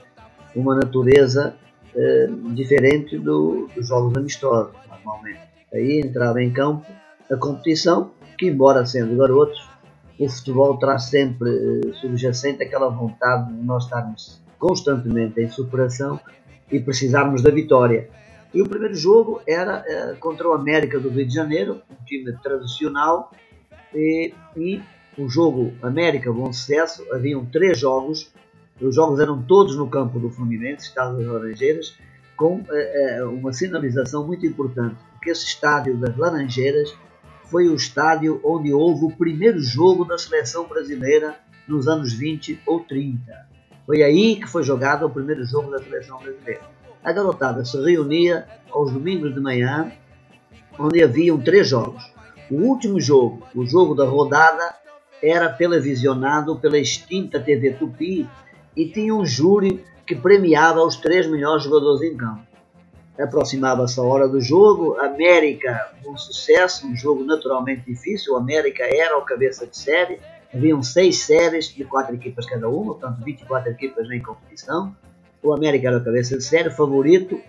uma 0.55 0.75
natureza 0.75 1.55
eh, 1.95 2.29
diferente 2.55 3.19
do, 3.19 3.69
dos 3.75 3.89
jogos 3.89 4.17
amistosos, 4.17 4.73
normalmente. 4.89 5.41
Aí 5.73 6.01
entrava 6.05 6.43
em 6.43 6.53
campo 6.53 6.87
a 7.31 7.37
competição, 7.37 8.11
que 8.39 8.47
embora 8.47 8.85
sendo 8.85 9.17
garotos, 9.17 9.69
o 10.19 10.29
futebol 10.29 10.79
traz 10.79 11.05
sempre 11.05 11.51
uh, 11.51 11.95
subjacente 11.97 12.63
aquela 12.63 12.89
vontade 12.89 13.53
de 13.53 13.65
nós 13.65 13.85
estarmos 13.85 14.41
constantemente 14.59 15.41
em 15.41 15.49
superação 15.51 16.19
e 16.71 16.81
precisarmos 16.81 17.43
da 17.43 17.51
vitória. 17.51 18.09
E 18.55 18.63
o 18.63 18.69
primeiro 18.69 18.95
jogo 18.95 19.41
era 19.47 19.85
uh, 19.87 20.17
contra 20.19 20.49
o 20.49 20.53
América 20.53 20.99
do 20.99 21.11
Rio 21.11 21.27
de 21.27 21.35
Janeiro, 21.35 21.83
um 21.91 22.05
time 22.05 22.33
tradicional, 22.43 23.31
e, 23.95 24.33
e 24.57 24.81
o 25.19 25.29
jogo 25.29 25.73
América 25.83 26.33
Bom 26.33 26.53
Sucesso, 26.53 27.05
haviam 27.13 27.45
três 27.45 27.79
jogos, 27.79 28.33
os 28.81 28.95
jogos 28.95 29.21
eram 29.21 29.43
todos 29.43 29.77
no 29.77 29.89
campo 29.89 30.19
do 30.19 30.31
Fluminense, 30.31 30.89
Estado 30.89 31.19
das 31.19 31.27
Laranjeiras, 31.27 31.97
com 32.37 32.57
uh, 32.57 33.29
uma 33.31 33.53
sinalização 33.53 34.27
muito 34.27 34.47
importante, 34.47 34.97
porque 35.13 35.31
esse 35.31 35.45
estádio 35.45 35.97
das 35.97 36.17
Laranjeiras 36.17 36.95
foi 37.47 37.69
o 37.69 37.75
estádio 37.75 38.41
onde 38.45 38.73
houve 38.73 39.05
o 39.05 39.17
primeiro 39.17 39.61
jogo 39.61 40.05
da 40.05 40.19
seleção 40.19 40.67
brasileira 40.67 41.37
nos 41.67 41.89
anos 41.89 42.13
20 42.13 42.61
ou 42.67 42.81
30. 42.81 43.47
Foi 43.85 44.03
aí 44.03 44.37
que 44.37 44.49
foi 44.49 44.63
jogado 44.63 45.07
o 45.07 45.11
primeiro 45.11 45.45
jogo 45.45 45.71
da 45.71 45.79
seleção 45.79 46.19
brasileira. 46.19 46.63
A 47.03 47.13
garotada 47.13 47.65
se 47.65 47.81
reunia 47.81 48.47
aos 48.71 48.93
domingos 48.93 49.33
de 49.33 49.41
manhã, 49.41 49.93
onde 50.79 51.03
haviam 51.03 51.41
três 51.41 51.69
jogos. 51.69 52.03
O 52.51 52.57
último 52.57 53.01
jogo, 53.01 53.47
o 53.55 53.65
jogo 53.65 53.95
da 53.95 54.05
rodada, 54.05 54.75
era 55.23 55.49
televisionado 55.49 56.57
pela 56.57 56.79
extinta 56.79 57.41
TV 57.41 57.75
Tupi 57.75 58.29
e 58.77 58.89
tinha 58.89 59.15
um 59.15 59.25
júri 59.25 59.85
que 60.07 60.15
premiava 60.15 60.83
os 60.83 60.97
três 60.97 61.27
melhores 61.27 61.65
jogadores 61.65 62.03
em 62.03 62.17
campo 62.17 62.56
aproximava-se 63.19 63.99
a 63.99 64.03
hora 64.03 64.29
do 64.29 64.41
jogo, 64.41 64.99
América 64.99 65.93
um 66.07 66.17
sucesso, 66.17 66.87
um 66.87 66.95
jogo 66.95 67.25
naturalmente 67.25 67.83
difícil, 67.87 68.35
o 68.35 68.37
América 68.37 68.85
era 68.85 69.19
o 69.19 69.23
cabeça 69.23 69.67
de 69.67 69.77
série, 69.77 70.21
haviam 70.55 70.83
seis 70.83 71.19
séries 71.19 71.75
de 71.75 71.85
quatro 71.85 72.15
equipas 72.15 72.47
cada 72.47 72.69
uma, 72.69 72.95
portanto 72.95 73.25
24 73.25 73.71
equipas 73.71 74.11
em 74.11 74.23
competição, 74.23 74.95
o 75.43 75.53
América 75.53 75.89
era 75.89 75.99
o 75.99 76.05
cabeça 76.05 76.37
de 76.37 76.45
série, 76.45 76.71
favorito, 76.71 77.41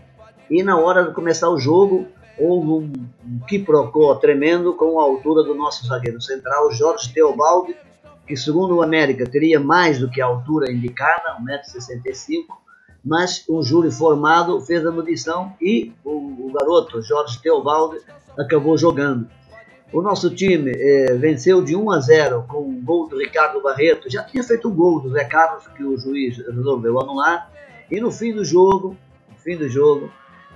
e 0.50 0.64
na 0.64 0.80
hora 0.80 1.04
de 1.04 1.14
começar 1.14 1.50
o 1.50 1.60
jogo 1.60 2.08
houve 2.38 2.68
um, 2.68 2.94
um 3.26 3.40
quiprocó 3.48 4.16
tremendo 4.16 4.74
com 4.74 5.00
a 5.00 5.04
altura 5.04 5.44
do 5.44 5.56
nosso 5.56 5.86
zagueiro 5.86 6.22
central, 6.22 6.72
Jorge 6.72 7.12
Teobaldi, 7.14 7.76
que 8.26 8.36
segundo 8.36 8.76
o 8.76 8.84
América 8.84 9.26
teria 9.26 9.60
mais 9.60 10.00
do 10.00 10.10
que 10.10 10.22
a 10.22 10.26
altura 10.26 10.72
indicada, 10.72 11.38
1,65m, 11.42 12.46
mas 13.04 13.44
um 13.50 13.64
júri 13.64 13.92
formado 13.92 14.60
fez 14.62 14.86
a 14.86 14.92
medição 14.92 15.54
e 15.62 15.94
o, 16.04 16.48
o 16.48 16.52
garoto 16.54 17.02
Jorge 17.02 17.42
Teobaldi 17.42 18.00
acabou 18.38 18.78
jogando. 18.78 19.28
O 19.92 20.02
nosso 20.02 20.30
time 20.30 20.72
eh, 20.76 21.16
venceu 21.16 21.64
de 21.64 21.74
1 21.74 21.92
a 21.92 22.00
0 22.02 22.46
com 22.48 22.60
um 22.60 22.84
gol 22.84 23.08
do 23.08 23.18
Ricardo 23.18 23.62
Barreto. 23.62 24.12
Já 24.12 24.22
tinha 24.24 24.44
feito 24.44 24.68
um 24.68 24.76
gol 24.76 25.00
do 25.00 25.12
Zé 25.12 25.24
Carlos 25.24 25.66
que 25.70 25.84
o 25.84 25.98
juiz 25.98 26.38
resolveu 26.38 27.00
anular. 27.00 27.50
E 27.90 28.02
no 28.02 28.12
fim 28.12 28.34
do 28.34 28.44
jogo, 28.44 28.98
no 29.30 29.38
fim 29.38 29.56
do 29.56 29.70
jogo, 29.70 30.12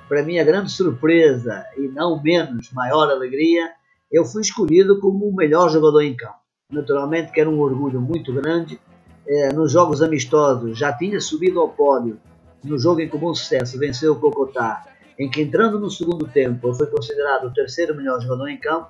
para 0.10 0.22
minha 0.22 0.44
grande 0.44 0.70
surpresa 0.70 1.66
e 1.78 1.88
não 1.88 2.22
menos 2.22 2.72
maior 2.74 3.10
alegria, 3.10 3.72
eu 4.12 4.26
fui 4.26 4.42
escolhido 4.42 5.00
como 5.00 5.30
o 5.30 5.34
melhor 5.34 5.70
jogador 5.70 6.02
em 6.02 6.14
campo. 6.14 6.36
Naturalmente 6.70 7.32
que 7.32 7.40
era 7.40 7.50
um 7.50 7.60
orgulho 7.62 8.02
muito 8.02 8.34
grande. 8.34 8.78
Eh, 9.26 9.54
nos 9.54 9.72
jogos 9.72 10.02
amistosos 10.02 10.78
já 10.78 10.92
tinha 10.92 11.22
subido 11.22 11.62
ao 11.62 11.70
pódio 11.70 12.20
no 12.64 12.78
jogo 12.78 13.02
em 13.02 13.10
comum 13.10 13.34
sucesso 13.34 13.78
venceu 13.78 14.14
o 14.14 14.20
Cocotá, 14.20 14.86
em 15.18 15.30
que 15.30 15.42
entrando 15.42 15.80
no 15.80 15.90
segundo 15.90 16.28
tempo 16.28 16.74
foi 16.74 16.88
considerado 16.88 17.46
o 17.46 17.54
terceiro 17.54 17.96
melhor 17.96 18.20
jogador 18.22 18.48
em 18.48 18.58
campo, 18.58 18.90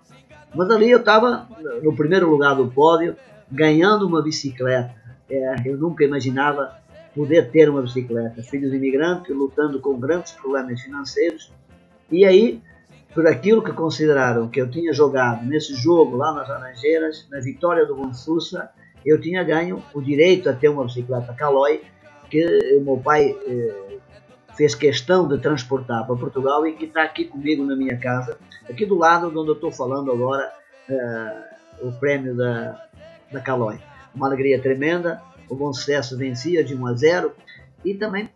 Mas 0.54 0.70
ali 0.70 0.92
eu 0.92 1.00
estava 1.00 1.48
no 1.82 1.96
primeiro 1.96 2.30
lugar 2.30 2.56
do 2.56 2.68
pódio, 2.68 3.16
ganhando 3.50 4.06
uma 4.06 4.22
bicicleta. 4.22 4.94
É, 5.30 5.56
eu 5.66 5.78
nunca 5.78 6.04
imaginava 6.04 6.76
poder 7.16 7.50
ter 7.52 7.70
uma 7.70 7.82
bicicleta. 7.82 8.44
Filho 8.44 8.70
de 8.70 8.76
imigrante, 8.76 9.32
lutando 9.32 9.80
com 9.80 9.98
grandes 9.98 10.34
problemas 10.34 10.82
financeiros. 10.82 11.52
E 12.12 12.26
aí, 12.26 12.62
por 13.14 13.28
aquilo 13.28 13.62
que 13.62 13.72
consideraram 13.72 14.50
que 14.50 14.62
eu 14.62 14.70
tinha 14.70 14.94
jogado 14.94 15.46
nesse 15.46 15.74
jogo 15.76 16.18
lá 16.18 16.34
nas 16.34 16.48
Laranjeiras, 16.48 17.28
na 17.30 17.40
vitória 17.40 17.86
do 17.86 17.96
Bonsussa, 17.96 18.70
eu 19.06 19.20
tinha 19.20 19.44
ganho 19.44 19.84
o 19.94 20.02
direito 20.02 20.50
a 20.50 20.54
ter 20.54 20.70
uma 20.70 20.86
bicicleta 20.86 21.34
Caloi, 21.34 21.82
que 22.32 22.78
o 22.78 22.82
meu 22.82 22.98
pai 22.98 23.38
eh, 23.46 23.98
fez 24.56 24.74
questão 24.74 25.28
de 25.28 25.38
transportar 25.38 26.08
para 26.08 26.16
Portugal 26.16 26.66
e 26.66 26.74
que 26.74 26.86
está 26.86 27.04
aqui 27.04 27.26
comigo 27.26 27.66
na 27.66 27.76
minha 27.76 27.98
casa, 27.98 28.38
aqui 28.70 28.86
do 28.86 28.98
lado 28.98 29.30
de 29.30 29.38
onde 29.38 29.50
eu 29.50 29.56
estou 29.56 29.72
falando 29.72 30.10
agora, 30.10 30.50
eh, 30.90 31.44
o 31.82 31.92
prémio 31.92 32.34
da, 32.36 32.82
da 33.32 33.42
Caloi. 33.42 33.80
Uma 34.16 34.28
alegria 34.28 34.62
tremenda, 34.62 35.22
o 35.50 35.56
bom 35.56 35.74
sucesso 35.74 36.18
vencia 36.18 36.64
de 36.64 36.74
1 36.74 36.88
a 36.88 36.94
0 36.94 37.32
e 37.84 37.94
também 37.94 38.30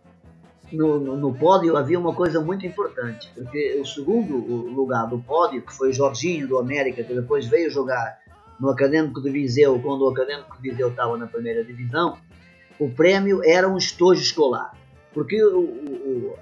no, 0.70 0.98
no, 0.98 1.16
no, 1.16 1.34
pódio 1.34 1.76
havia 1.76 1.98
uma 1.98 2.12
coisa 2.12 2.40
muito 2.40 2.66
importante, 2.66 3.30
porque 3.34 3.78
o 3.80 3.86
segundo 3.86 4.36
lugar 4.36 5.06
do 5.06 5.18
pódio, 5.18 5.62
que 5.62 5.72
foi 5.72 5.92
Jorginho 5.92 6.46
do 6.46 6.58
América, 6.58 7.02
que 7.02 7.14
depois 7.14 7.46
veio 7.46 7.70
jogar 7.70 8.18
no 8.60 8.68
Académico 8.68 9.22
de 9.22 9.30
Viseu, 9.30 9.78
quando 9.80 10.02
o 10.02 10.08
Académico 10.08 10.56
de 10.60 10.70
Viseu 10.70 10.88
estava 10.88 11.16
na 11.16 11.26
primeira 11.26 11.64
divisão, 11.64 12.18
o 12.78 12.88
prêmio 12.88 13.42
era 13.44 13.68
um 13.68 13.76
estojo 13.76 14.20
escolar. 14.20 14.72
Porque 15.12 15.42
o, 15.42 15.60
o, 15.60 16.36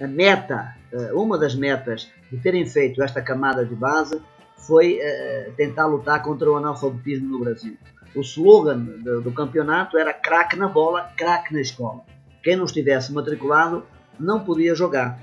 a 0.00 0.06
meta, 0.06 0.74
eh, 0.92 1.12
uma 1.14 1.38
das 1.38 1.54
metas 1.54 2.10
de 2.30 2.38
terem 2.38 2.66
feito 2.66 3.02
esta 3.02 3.22
camada 3.22 3.64
de 3.64 3.74
base 3.74 4.20
foi 4.56 4.98
uh, 4.98 5.52
tentar 5.52 5.86
lutar 5.86 6.22
contra 6.22 6.50
o 6.50 6.56
analfabetismo 6.56 7.28
no 7.28 7.38
Brasil. 7.38 7.76
O 8.14 8.20
slogan 8.20 8.78
do, 8.78 9.20
do 9.20 9.32
campeonato 9.32 9.96
era 9.96 10.12
craque 10.12 10.56
na 10.56 10.68
bola, 10.68 11.10
craque 11.16 11.52
na 11.52 11.60
escola. 11.60 12.02
Quem 12.42 12.56
não 12.56 12.64
estivesse 12.64 13.12
matriculado 13.12 13.84
não 14.18 14.40
podia 14.40 14.74
jogar. 14.74 15.20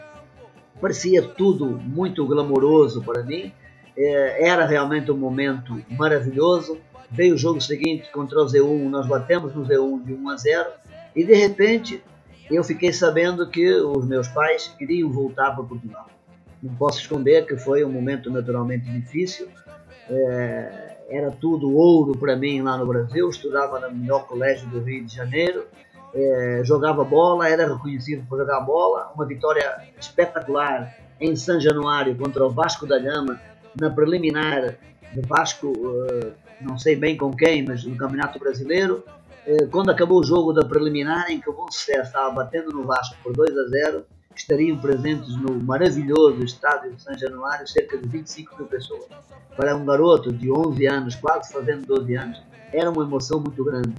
Parecia 0.79 1.21
tudo 1.21 1.65
muito 1.65 2.25
glamouroso 2.25 3.03
para 3.03 3.23
mim, 3.23 3.51
eh, 3.97 4.47
era 4.47 4.65
realmente 4.65 5.11
um 5.11 5.17
momento 5.17 5.83
maravilhoso. 5.89 6.79
Veio 7.11 7.35
o 7.35 7.37
jogo 7.37 7.61
seguinte 7.61 8.09
contra 8.11 8.39
o 8.39 8.45
Z1, 8.45 8.89
nós 8.89 9.07
batemos 9.07 9.53
no 9.53 9.65
Z1 9.65 10.03
de 10.03 10.13
1 10.13 10.29
a 10.29 10.37
0 10.37 10.69
e 11.15 11.23
de 11.23 11.33
repente 11.33 12.03
eu 12.49 12.63
fiquei 12.63 12.91
sabendo 12.91 13.49
que 13.49 13.73
os 13.75 14.05
meus 14.05 14.27
pais 14.27 14.73
queriam 14.77 15.11
voltar 15.11 15.51
para 15.51 15.63
Portugal. 15.63 16.07
Não 16.61 16.73
posso 16.75 16.99
esconder 16.99 17.45
que 17.45 17.57
foi 17.57 17.83
um 17.83 17.91
momento 17.91 18.31
naturalmente 18.31 18.89
difícil. 18.89 19.47
É, 20.09 20.97
era 21.09 21.31
tudo 21.31 21.73
ouro 21.73 22.17
para 22.17 22.35
mim 22.35 22.61
lá 22.61 22.77
no 22.77 22.85
Brasil. 22.85 23.29
Estudava 23.29 23.79
no 23.79 23.95
melhor 23.95 24.25
colégio 24.27 24.67
do 24.69 24.79
Rio 24.81 25.05
de 25.05 25.15
Janeiro. 25.15 25.65
É, 26.13 26.61
jogava 26.63 27.03
bola, 27.03 27.49
era 27.49 27.67
reconhecido 27.67 28.25
por 28.27 28.37
jogar 28.37 28.61
bola. 28.61 29.11
Uma 29.15 29.25
vitória 29.25 29.77
espetacular 29.99 30.95
em 31.19 31.35
São 31.35 31.59
Januário 31.59 32.15
contra 32.15 32.45
o 32.45 32.49
Vasco 32.49 32.85
da 32.85 32.99
Gama 32.99 33.39
na 33.79 33.89
preliminar 33.89 34.75
do 35.13 35.21
Vasco, 35.27 35.67
uh, 35.67 36.33
não 36.61 36.77
sei 36.77 36.95
bem 36.95 37.17
com 37.17 37.31
quem, 37.31 37.63
mas 37.65 37.83
no 37.83 37.95
Campeonato 37.95 38.39
Brasileiro. 38.39 39.03
Uh, 39.45 39.67
quando 39.69 39.89
acabou 39.89 40.19
o 40.19 40.23
jogo 40.23 40.53
da 40.53 40.63
preliminar, 40.63 41.29
em 41.29 41.39
que 41.39 41.49
o 41.49 41.53
Bom 41.53 41.69
Sucesso 41.69 42.07
estava 42.07 42.31
batendo 42.31 42.71
no 42.71 42.83
Vasco 42.83 43.15
por 43.21 43.33
2 43.33 43.57
a 43.57 43.67
0, 43.67 44.05
estariam 44.35 44.77
presentes 44.77 45.35
no 45.35 45.61
maravilhoso 45.61 46.43
estádio 46.43 46.93
de 46.93 47.01
São 47.01 47.17
Januário 47.17 47.67
cerca 47.67 47.97
de 47.97 48.07
25 48.07 48.57
mil 48.57 48.67
pessoas. 48.67 49.05
Para 49.55 49.75
um 49.75 49.85
garoto 49.85 50.31
de 50.31 50.51
11 50.51 50.85
anos, 50.87 51.15
quase 51.15 51.51
fazendo 51.51 51.85
12 51.85 52.15
anos, 52.15 52.41
era 52.71 52.89
uma 52.89 53.03
emoção 53.03 53.39
muito 53.39 53.63
grande. 53.63 53.93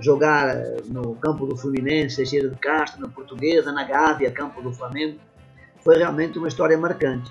Jogar 0.00 0.56
eh, 0.56 0.76
no 0.86 1.14
campo 1.16 1.46
do 1.46 1.56
Fluminense, 1.56 2.16
Teixeira 2.16 2.48
de 2.48 2.56
Castro, 2.56 3.00
na 3.00 3.08
Portuguesa, 3.08 3.72
na 3.72 3.84
Gávea, 3.84 4.30
campo 4.30 4.60
do 4.62 4.72
Flamengo, 4.72 5.18
foi 5.82 5.98
realmente 5.98 6.38
uma 6.38 6.48
história 6.48 6.76
marcante. 6.76 7.30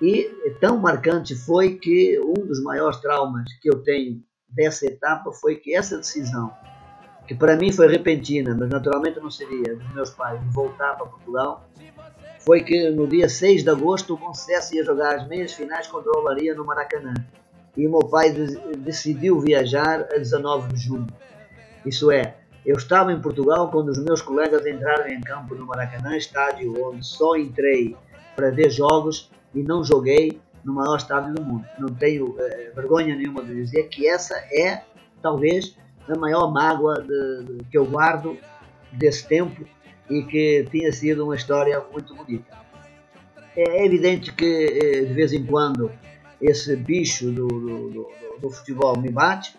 E 0.00 0.30
tão 0.60 0.78
marcante 0.78 1.34
foi 1.34 1.74
que 1.74 2.20
um 2.20 2.46
dos 2.46 2.62
maiores 2.62 2.98
traumas 2.98 3.44
que 3.60 3.68
eu 3.68 3.82
tenho 3.82 4.22
dessa 4.48 4.86
etapa 4.86 5.32
foi 5.32 5.56
que 5.56 5.74
essa 5.74 5.96
decisão, 5.96 6.52
que 7.26 7.34
para 7.34 7.56
mim 7.56 7.72
foi 7.72 7.88
repentina, 7.88 8.56
mas 8.58 8.68
naturalmente 8.68 9.20
não 9.20 9.30
seria 9.30 9.74
dos 9.74 9.94
meus 9.94 10.10
pais 10.10 10.40
de 10.40 10.48
voltar 10.50 10.94
para 10.96 11.06
Portugal, 11.06 11.68
foi 12.40 12.62
que 12.62 12.90
no 12.90 13.06
dia 13.06 13.28
6 13.28 13.64
de 13.64 13.70
agosto 13.70 14.14
o 14.14 14.18
Conceição 14.18 14.78
ia 14.78 14.84
jogar 14.84 15.16
as 15.16 15.28
meias 15.28 15.52
finais 15.52 15.86
contra 15.88 16.10
o 16.12 16.20
Olaria 16.20 16.54
no 16.54 16.64
Maracanã. 16.64 17.12
E 17.76 17.86
o 17.86 17.90
meu 17.90 18.00
pai 18.00 18.30
decidiu 18.78 19.40
viajar 19.40 20.08
a 20.12 20.18
19 20.18 20.72
de 20.72 20.80
julho. 20.80 21.06
Isso 21.84 22.10
é, 22.10 22.36
eu 22.64 22.76
estava 22.76 23.12
em 23.12 23.20
Portugal 23.20 23.70
quando 23.70 23.88
os 23.88 23.98
meus 23.98 24.22
colegas 24.22 24.64
entraram 24.66 25.08
em 25.08 25.20
campo 25.20 25.54
no 25.54 25.66
Maracanã, 25.66 26.16
estádio 26.16 26.74
onde 26.86 27.04
só 27.04 27.36
entrei 27.36 27.96
para 28.34 28.50
ver 28.50 28.70
jogos 28.70 29.30
e 29.54 29.62
não 29.62 29.84
joguei 29.84 30.40
no 30.64 30.74
maior 30.74 30.96
estádio 30.96 31.34
do 31.34 31.42
mundo. 31.42 31.66
Não 31.78 31.88
tenho 31.88 32.34
eh, 32.38 32.72
vergonha 32.74 33.14
nenhuma 33.14 33.42
de 33.42 33.54
dizer 33.54 33.84
que 33.88 34.06
essa 34.06 34.34
é, 34.52 34.82
talvez, 35.22 35.76
a 36.08 36.18
maior 36.18 36.52
mágoa 36.52 37.00
de, 37.00 37.44
de, 37.44 37.64
que 37.64 37.78
eu 37.78 37.86
guardo 37.86 38.36
desse 38.92 39.26
tempo 39.26 39.64
e 40.08 40.22
que 40.22 40.66
tinha 40.70 40.92
sido 40.92 41.24
uma 41.24 41.36
história 41.36 41.82
muito 41.92 42.14
bonita. 42.14 42.56
É 43.56 43.84
evidente 43.84 44.32
que, 44.32 44.44
eh, 44.44 45.04
de 45.04 45.14
vez 45.14 45.32
em 45.32 45.44
quando, 45.44 45.90
esse 46.40 46.76
bicho 46.76 47.30
do, 47.30 47.48
do, 47.48 47.90
do, 47.90 48.08
do 48.40 48.50
futebol 48.50 48.96
me 48.98 49.10
bate. 49.10 49.56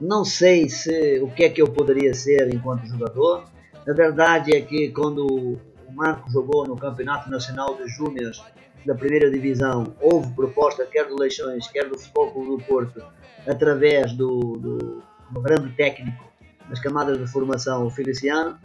Não 0.00 0.24
sei 0.24 0.68
se 0.68 1.20
o 1.20 1.30
que 1.30 1.44
é 1.44 1.48
que 1.48 1.60
eu 1.60 1.68
poderia 1.68 2.14
ser 2.14 2.52
enquanto 2.52 2.86
jogador. 2.86 3.44
A 3.86 3.92
verdade 3.92 4.54
é 4.54 4.60
que 4.60 4.90
quando 4.90 5.26
o 5.26 5.92
Marco 5.94 6.30
jogou 6.30 6.66
no 6.66 6.76
Campeonato 6.76 7.30
Nacional 7.30 7.76
de 7.76 7.88
Júniores 7.88 8.42
da 8.84 8.94
primeira 8.94 9.30
divisão 9.30 9.94
houve 10.00 10.32
proposta 10.34 10.84
quer 10.86 11.06
do 11.06 11.18
Leixões, 11.18 11.68
quer 11.68 11.88
do 11.88 11.98
Futebol 11.98 12.32
Clube 12.32 12.62
do 12.62 12.68
Porto, 12.68 13.02
através 13.46 14.12
do, 14.12 14.56
do, 14.58 15.02
do 15.30 15.40
grande 15.40 15.72
técnico 15.74 16.24
das 16.68 16.80
camadas 16.80 17.18
de 17.18 17.26
formação, 17.26 17.86
o 17.86 17.90
Feliciano, 17.90 18.58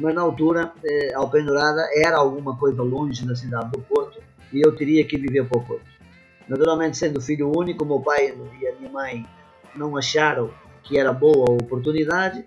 mas 0.00 0.14
na 0.14 0.22
altura, 0.22 0.72
eh, 0.84 1.14
Alpendurada 1.14 1.88
era 1.96 2.16
alguma 2.16 2.56
coisa 2.56 2.82
longe 2.82 3.24
da 3.24 3.34
cidade 3.34 3.70
do 3.70 3.80
Porto 3.80 4.20
e 4.52 4.60
eu 4.60 4.74
teria 4.74 5.04
que 5.04 5.16
viver 5.16 5.46
para 5.48 5.58
o 5.58 5.64
Porto. 5.64 5.86
Naturalmente, 6.48 6.96
sendo 6.96 7.20
filho 7.20 7.50
único, 7.56 7.84
meu 7.84 8.00
pai 8.00 8.34
e 8.60 8.68
a 8.68 8.74
minha 8.74 8.90
mãe 8.90 9.26
não 9.74 9.96
acharam 9.96 10.50
que 10.82 10.98
era 10.98 11.12
boa 11.12 11.46
a 11.48 11.52
oportunidade. 11.52 12.44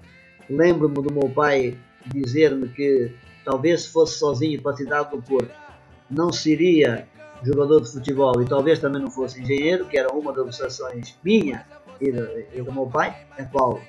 Lembro-me 0.50 0.96
do 0.96 1.14
meu 1.14 1.30
pai 1.30 1.78
dizer-me 2.06 2.68
que 2.70 3.16
talvez 3.44 3.84
se 3.84 3.90
fosse 3.90 4.20
sozinho 4.20 4.62
para 4.62 4.74
a 4.74 4.78
cidade 4.78 5.12
do 5.12 5.22
Porto, 5.22 5.52
não 6.10 6.32
seria 6.32 7.08
jogador 7.44 7.82
de 7.82 7.92
futebol 7.92 8.42
e 8.42 8.46
talvez 8.46 8.80
também 8.80 9.02
não 9.02 9.12
fosse 9.12 9.42
engenheiro, 9.42 9.86
que 9.86 9.98
era 9.98 10.12
uma 10.12 10.32
das 10.32 10.44
obsessões 10.44 11.18
minha 11.24 11.66
e 12.00 12.12
do, 12.12 12.28
e 12.54 12.62
do 12.62 12.72
meu 12.72 12.88
pai, 12.88 13.26
a 13.38 13.44
qual, 13.44 13.80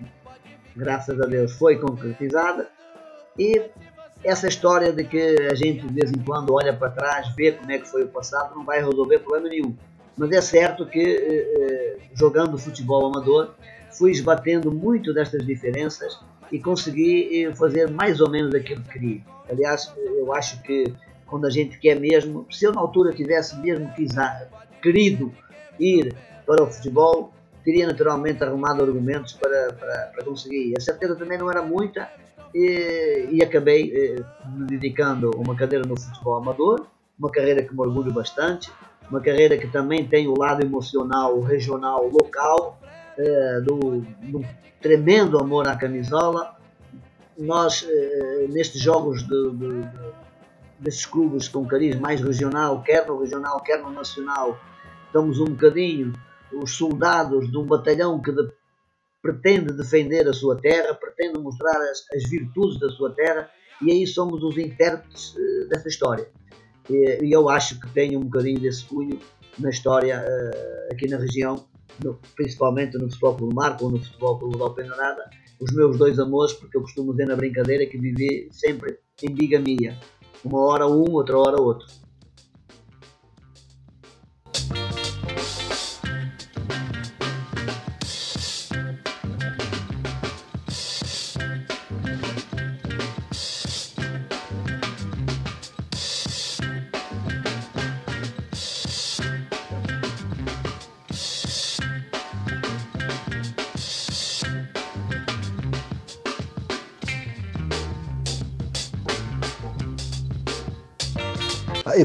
graças 0.77 1.21
a 1.21 1.27
Deus, 1.27 1.53
foi 1.53 1.77
concretizada. 1.77 2.69
E 3.39 3.71
essa 4.25 4.49
história 4.49 4.93
de 4.93 5.05
que 5.05 5.37
a 5.51 5.55
gente 5.55 5.87
de 5.87 5.95
vez 5.95 6.11
em 6.11 6.19
quando 6.19 6.55
olha 6.55 6.75
para 6.75 6.91
trás, 6.91 7.29
vê 7.35 7.53
como 7.53 7.71
é 7.71 7.79
que 7.79 7.89
foi 7.89 8.05
o 8.05 8.09
passado, 8.09 8.55
não 8.55 8.65
vai 8.65 8.83
resolver 8.83 9.21
problema 9.21 9.49
nenhum. 9.49 9.75
Mas 10.17 10.33
é 10.33 10.41
certo 10.41 10.85
que 10.85 11.01
eh, 11.01 11.55
eh 11.57 11.99
jogando 12.15 12.59
futebol 12.59 13.07
amador, 13.07 13.55
fui 13.93 14.11
esbatendo 14.11 14.73
muito 14.73 15.15
destas 15.15 15.47
diferenças 15.47 16.19
e 16.51 16.59
consegui 16.59 17.45
eh, 17.45 17.55
fazer 17.55 17.89
mais 17.91 18.21
ou 18.21 18.29
menos 18.29 18.53
aquilo 18.55 18.83
que 18.83 18.93
queria. 18.93 19.21
Aliás, 19.49 19.93
eu 19.97 20.35
acho 20.35 20.61
que 20.63 20.93
quando 21.29 21.47
a 21.47 21.51
gente 21.51 21.79
quer 21.79 21.99
mesmo. 21.99 22.47
Se 22.51 22.65
eu 22.65 22.73
na 22.73 22.81
altura 22.81 23.13
tivesse 23.13 23.57
mesmo 23.61 23.93
querido 24.83 25.33
ir 25.79 26.15
para 26.47 26.63
o 26.63 26.67
futebol, 26.67 27.33
teria 27.65 27.87
naturalmente 27.87 28.43
arrumado 28.43 28.83
argumentos 28.83 29.35
para, 29.35 29.73
para, 29.75 30.11
para 30.15 30.25
conseguir. 30.25 30.75
A 30.77 30.81
certeza 30.81 31.15
também 31.15 31.39
não 31.39 31.51
era 31.51 31.63
muita 31.63 32.09
e, 32.55 33.29
e 33.31 33.43
acabei 33.43 33.93
eh, 33.95 34.25
me 34.55 34.67
dedicando 34.67 35.31
a 35.35 35.39
uma 35.39 35.55
carreira 35.55 35.87
no 35.87 35.99
futebol 35.99 36.37
amador, 36.37 36.87
uma 37.19 37.31
carreira 37.31 37.63
que 37.63 37.75
me 37.75 37.81
orgulho 37.81 38.13
bastante, 38.13 38.73
uma 39.11 39.21
carreira 39.21 39.59
que 39.59 39.67
também 39.67 40.07
tem 40.07 40.29
o 40.29 40.35
lado 40.35 40.63
emocional, 40.63 41.41
regional, 41.41 42.09
local, 42.09 42.79
eh, 43.19 43.61
do, 43.61 44.01
do 44.01 44.45
tremendo 44.81 45.39
amor 45.39 45.69
à 45.69 45.77
camisola. 45.77 46.57
Nós, 47.37 47.87
eh, 47.89 48.47
nestes 48.49 48.81
jogos 48.81 49.23
de, 49.23 49.51
de 49.53 49.89
desses 50.79 51.07
clubes 51.07 51.49
com 51.49 51.67
cariz 51.67 51.99
mais 51.99 52.21
regional, 52.21 52.83
quer 52.83 53.07
no 53.07 53.19
regional, 53.19 53.61
quer 53.63 53.83
no 53.83 53.91
nacional, 53.91 54.59
estamos 55.07 55.41
um 55.41 55.47
bocadinho 55.47 56.13
os 56.53 56.77
soldados 56.77 57.51
de 57.51 57.57
um 57.57 57.67
batalhão 57.67 58.21
que 58.21 58.33
de, 58.33 58.49
pretende 59.21 59.73
defender 59.73 60.27
a 60.27 60.33
sua 60.33 60.57
terra, 60.57 60.95
pretende 60.95 61.39
mostrar 61.39 61.77
as, 61.91 62.05
as, 62.15 62.31
virtudes 62.31 62.79
da 62.79 62.89
sua 62.91 63.11
terra, 63.11 63.51
e 63.83 63.93
aí 63.93 64.07
somos 64.07 64.43
os 64.43 64.57
intérpretes 64.57 65.35
uh, 65.35 65.69
dessa 65.69 65.89
história. 65.89 66.29
E, 66.89 67.25
e, 67.25 67.33
eu 67.33 67.49
acho 67.49 67.79
que 67.81 67.89
tenho 67.91 68.19
um 68.19 68.25
bocadinho 68.25 68.61
desse 68.61 68.85
cunho 68.85 69.19
na 69.59 69.71
história 69.71 70.25
aqui 70.91 71.09
na 71.09 71.19
região, 71.19 71.67
no, 72.03 72.19
principalmente 72.35 72.97
no 72.97 73.11
futebol 73.11 73.35
pelo 73.35 73.55
Marco 73.55 73.85
ou 73.85 73.91
no 73.91 74.03
futebol 74.03 74.39
pelo 74.39 74.63
Alpendurada, 74.63 75.29
os 75.61 75.75
meus 75.75 75.99
dois 75.99 76.19
amores, 76.19 76.53
porque 76.53 76.77
eu 76.77 76.83
costumo 76.83 77.13
dizer 77.13 77.27
na 77.27 77.37
brincadeira 77.37 77.85
que 77.85 77.99
vivi 77.99 78.49
sempre 78.53 78.99
em 79.23 79.35
bigamia. 79.35 79.99
Uma 80.45 80.61
hora 80.61 80.87
um, 80.87 81.13
outra 81.13 81.39
hora 81.39 81.61
outro. 81.61 81.87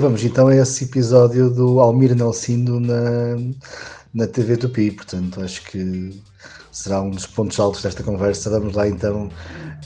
Vamos 0.04 0.22
então 0.26 0.50
a 0.50 0.56
esse 0.58 0.84
episódio 0.84 1.50
do 1.50 1.80
Almir 1.80 2.14
Nelsindo 2.14 2.78
na, 2.78 3.38
na 4.14 4.28
TV 4.28 4.58
Tupi, 4.58 4.92
portanto 4.92 5.40
acho 5.40 5.64
que 5.64 6.22
será 6.74 7.02
um 7.02 7.10
dos 7.10 7.26
pontos 7.26 7.58
altos 7.58 7.82
desta 7.82 8.04
conversa. 8.04 8.50
Vamos 8.50 8.76
lá 8.76 8.86
então 8.86 9.30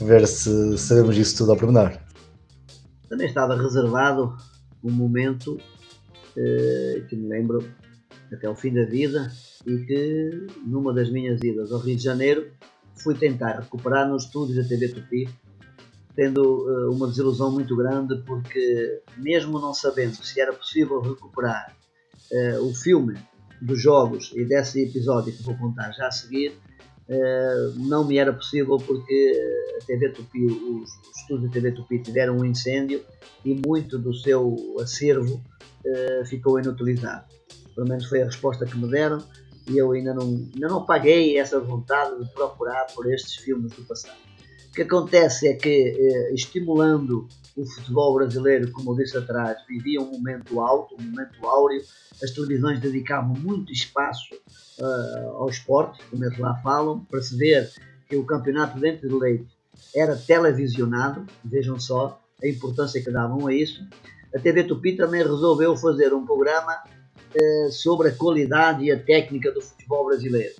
ver 0.00 0.26
se 0.26 0.76
sabemos 0.76 1.16
isso 1.16 1.38
tudo 1.38 1.52
ao 1.52 1.56
pormenor. 1.56 1.96
Também 3.08 3.28
estava 3.28 3.56
reservado 3.56 4.36
um 4.82 4.90
momento 4.90 5.56
eh, 6.36 7.04
que 7.08 7.14
me 7.14 7.28
lembro 7.28 7.64
até 8.32 8.50
o 8.50 8.56
fim 8.56 8.74
da 8.74 8.86
vida 8.86 9.30
e 9.64 9.78
que 9.84 10.46
numa 10.66 10.92
das 10.92 11.08
minhas 11.12 11.40
idas 11.44 11.70
ao 11.70 11.78
Rio 11.78 11.96
de 11.96 12.02
Janeiro 12.02 12.50
fui 12.96 13.14
tentar 13.14 13.60
recuperar 13.60 14.08
nos 14.08 14.24
estúdios 14.24 14.56
da 14.56 14.68
TV 14.68 14.88
Tupi 14.88 15.28
tendo 16.18 16.42
uh, 16.42 16.92
uma 16.92 17.06
desilusão 17.06 17.48
muito 17.48 17.76
grande 17.76 18.16
porque, 18.26 19.00
mesmo 19.16 19.60
não 19.60 19.72
sabendo 19.72 20.16
se 20.16 20.40
era 20.40 20.52
possível 20.52 21.00
recuperar 21.00 21.76
uh, 22.32 22.68
o 22.68 22.74
filme 22.74 23.16
dos 23.62 23.80
jogos 23.80 24.32
e 24.34 24.44
desse 24.44 24.82
episódio 24.82 25.32
que 25.32 25.44
vou 25.44 25.56
contar 25.56 25.92
já 25.92 26.08
a 26.08 26.10
seguir, 26.10 26.58
uh, 27.08 27.72
não 27.76 28.04
me 28.04 28.18
era 28.18 28.32
possível 28.32 28.78
porque 28.78 29.32
a 29.80 29.84
TV 29.86 30.08
Tupi, 30.08 30.44
os, 30.44 30.90
os 30.90 31.18
estúdios 31.20 31.50
da 31.50 31.52
TV 31.52 31.70
Tupi 31.70 32.02
tiveram 32.02 32.38
um 32.38 32.44
incêndio 32.44 33.00
e 33.44 33.54
muito 33.54 33.96
do 33.96 34.12
seu 34.12 34.56
acervo 34.80 35.40
ficou 36.26 36.58
inutilizado. 36.58 37.24
Pelo 37.74 37.88
menos 37.88 38.04
foi 38.06 38.20
a 38.20 38.26
resposta 38.26 38.66
que 38.66 38.76
me 38.76 38.90
deram 38.90 39.24
e 39.70 39.78
eu 39.78 39.92
ainda 39.92 40.12
não, 40.12 40.24
ainda 40.24 40.68
não 40.68 40.84
paguei 40.84 41.38
essa 41.38 41.60
vontade 41.60 42.22
de 42.22 42.28
procurar 42.34 42.88
por 42.92 43.10
estes 43.10 43.36
filmes 43.36 43.72
do 43.72 43.84
passado 43.84 44.27
que 44.74 44.82
acontece 44.82 45.48
é 45.48 45.54
que, 45.54 45.68
eh, 45.68 46.34
estimulando 46.34 47.28
o 47.56 47.66
futebol 47.66 48.14
brasileiro, 48.14 48.70
como 48.70 48.92
eu 48.92 48.96
disse 48.96 49.16
atrás, 49.16 49.58
vivia 49.68 50.00
um 50.00 50.10
momento 50.12 50.60
alto, 50.60 50.94
um 50.98 51.02
momento 51.02 51.44
áureo, 51.44 51.82
as 52.22 52.30
televisões 52.30 52.80
dedicavam 52.80 53.34
muito 53.34 53.72
espaço 53.72 54.34
uh, 54.80 55.28
ao 55.36 55.48
esporte, 55.48 56.00
como 56.08 56.24
eles 56.24 56.38
lá 56.38 56.54
falam, 56.62 57.04
para 57.04 57.20
se 57.20 57.36
ver 57.36 57.70
que 58.08 58.16
o 58.16 58.24
campeonato 58.24 58.78
dentro 58.78 59.08
de 59.08 59.14
leite 59.14 59.48
era 59.94 60.16
televisionado, 60.16 61.26
vejam 61.44 61.78
só 61.78 62.20
a 62.42 62.46
importância 62.46 63.02
que 63.02 63.10
davam 63.10 63.46
a 63.46 63.54
isso. 63.54 63.84
A 64.34 64.38
TV 64.38 64.64
Tupi 64.64 64.96
também 64.96 65.22
resolveu 65.22 65.76
fazer 65.76 66.12
um 66.14 66.24
programa 66.24 66.76
uh, 67.34 67.72
sobre 67.72 68.08
a 68.08 68.14
qualidade 68.14 68.84
e 68.84 68.92
a 68.92 68.98
técnica 68.98 69.50
do 69.50 69.60
futebol 69.60 70.06
brasileiro, 70.06 70.54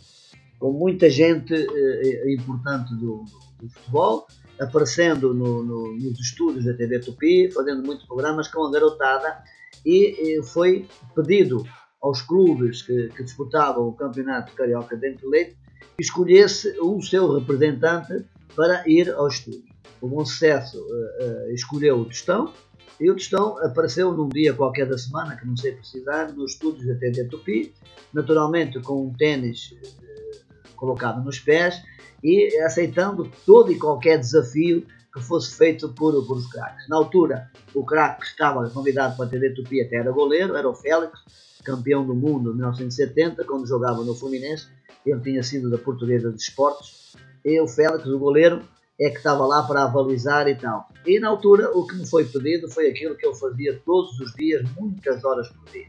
com 0.59 0.73
muita 0.73 1.09
gente 1.09 1.55
uh, 1.55 2.29
importante 2.29 2.95
do, 2.95 3.25
do 3.25 3.48
futebol, 3.67 4.27
aparecendo 4.61 5.33
no, 5.33 5.63
no, 5.63 5.95
nos 5.95 6.21
estúdios 6.21 6.65
da 6.65 6.75
TV 6.75 6.99
Tupi, 7.01 7.51
fazendo 7.51 7.85
muitos 7.85 8.07
programas 8.07 8.49
com 8.49 8.65
a 8.65 8.71
garotada 8.71 9.43
e, 9.85 10.39
e 10.39 10.43
foi 10.43 10.87
pedido 11.15 11.65
aos 12.01 12.23
clubes 12.23 12.83
que, 12.83 13.09
que, 13.09 13.23
disputavam 13.23 13.89
o 13.89 13.93
campeonato 13.93 14.53
carioca 14.53 14.97
dentro 14.97 15.23
de 15.23 15.27
leite 15.27 15.57
que 15.97 16.03
escolhesse 16.03 16.77
o 16.81 17.01
seu 17.03 17.39
representante 17.39 18.25
para 18.55 18.89
ir 18.89 19.11
ao 19.13 19.29
estúdio. 19.29 19.65
O 20.01 20.09
Bom 20.09 20.25
Sucesso 20.25 20.79
uh, 20.79 21.49
uh, 21.49 21.51
escolheu 21.53 22.01
o 22.01 22.05
Tostão 22.05 22.53
e 23.01 23.11
o 23.11 23.15
Tostão 23.15 23.59
apareceu 23.59 24.13
num 24.13 24.29
dia 24.29 24.55
qualquer 24.55 24.89
da 24.89 24.97
semana, 24.97 25.37
que 25.37 25.47
não 25.47 25.57
sei 25.57 25.73
precisar, 25.73 26.33
nos 26.33 26.53
estúdios 26.53 26.87
da 26.87 26.95
TV 26.95 27.25
Tupi, 27.25 27.75
naturalmente 28.13 28.81
com 28.81 29.07
um 29.07 29.13
tênis 29.13 29.73
uh, 29.73 30.75
colocado 30.77 31.25
nos 31.25 31.41
pés 31.41 31.83
e 32.23 32.59
aceitando 32.61 33.31
todo 33.47 33.71
e 33.73 33.79
qualquer 33.79 34.19
desafio 34.19 34.87
que 35.13 35.21
fosse 35.21 35.57
feito 35.57 35.89
por, 35.91 36.13
por 36.27 36.37
os 36.37 36.47
craques. 36.51 36.89
Na 36.89 36.97
altura, 36.97 37.51
o 37.75 37.85
craque 37.85 38.21
que 38.21 38.27
estava 38.27 38.69
convidado 38.71 39.17
para 39.17 39.27
a 39.27 39.29
TV 39.29 39.55
Tupi 39.55 39.81
até 39.81 39.97
era 39.97 40.13
goleiro, 40.13 40.57
era 40.57 40.69
o 40.69 40.75
Félix, 40.75 41.19
campeão 41.65 42.07
do 42.07 42.15
mundo 42.15 42.51
em 42.51 42.57
1970, 42.57 43.45
quando 43.45 43.67
jogava 43.67 44.03
no 44.05 44.15
Fluminense. 44.15 44.69
Ele 45.05 45.21
tinha 45.21 45.43
sido 45.43 45.71
da 45.71 45.79
Portuguesa 45.79 46.31
de 46.31 46.41
Esportes. 46.41 47.17
E 47.45 47.61
o 47.61 47.67
Félix, 47.67 48.07
o 48.07 48.19
goleiro, 48.19 48.63
é 49.01 49.11
que 49.11 49.17
estava 49.17 49.47
lá 49.47 49.63
para 49.63 49.85
avalizar 49.85 50.49
e 50.49 50.57
tal. 50.57 50.89
E 51.07 51.21
na 51.21 51.29
altura, 51.29 51.71
o 51.77 51.87
que 51.87 51.95
me 51.95 52.07
foi 52.07 52.25
pedido 52.25 52.69
foi 52.69 52.89
aquilo 52.89 53.17
que 53.17 53.27
eu 53.27 53.35
fazia 53.35 53.81
todos 53.85 54.19
os 54.21 54.33
dias, 54.35 54.69
muitas 54.79 55.25
horas 55.25 55.49
por 55.49 55.65
dia. 55.71 55.87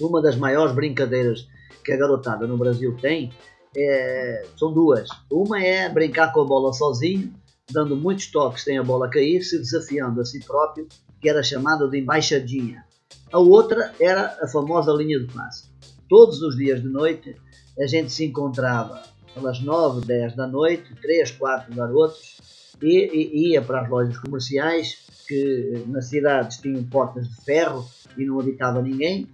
Uma 0.00 0.20
das 0.20 0.36
maiores 0.36 0.74
brincadeiras 0.74 1.48
que 1.84 1.92
a 1.92 1.96
garotada 1.96 2.46
no 2.46 2.58
Brasil 2.58 2.96
tem 3.00 3.32
é, 3.76 4.44
são 4.56 4.72
duas. 4.72 5.08
Uma 5.30 5.62
é 5.62 5.88
brincar 5.88 6.32
com 6.32 6.40
a 6.40 6.44
bola 6.44 6.72
sozinho, 6.72 7.32
dando 7.70 7.96
muitos 7.96 8.30
toques 8.30 8.64
sem 8.64 8.78
a 8.78 8.82
bola 8.82 9.10
cair, 9.10 9.42
se 9.42 9.58
desafiando 9.58 10.20
a 10.20 10.24
si 10.24 10.40
próprio, 10.44 10.88
que 11.20 11.28
era 11.28 11.42
chamada 11.42 11.88
de 11.88 11.98
embaixadinha. 11.98 12.84
A 13.32 13.38
outra 13.38 13.92
era 14.00 14.38
a 14.40 14.48
famosa 14.48 14.92
linha 14.92 15.18
de 15.20 15.32
passe. 15.32 15.68
Todos 16.08 16.40
os 16.42 16.56
dias 16.56 16.80
de 16.80 16.88
noite 16.88 17.36
a 17.78 17.86
gente 17.86 18.12
se 18.12 18.24
encontrava 18.24 19.02
pelas 19.34 19.60
9, 19.60 20.06
10 20.06 20.34
da 20.34 20.46
noite, 20.46 20.94
3, 21.02 21.32
4 21.32 21.74
garotos, 21.74 22.36
e, 22.82 23.10
e 23.12 23.52
ia 23.52 23.62
para 23.62 23.82
as 23.82 23.88
lojas 23.88 24.18
comerciais, 24.18 24.98
que 25.26 25.84
nas 25.88 26.08
cidades 26.08 26.58
tinham 26.58 26.82
portas 26.84 27.28
de 27.28 27.44
ferro 27.44 27.84
e 28.16 28.24
não 28.24 28.40
habitava 28.40 28.80
ninguém, 28.80 29.28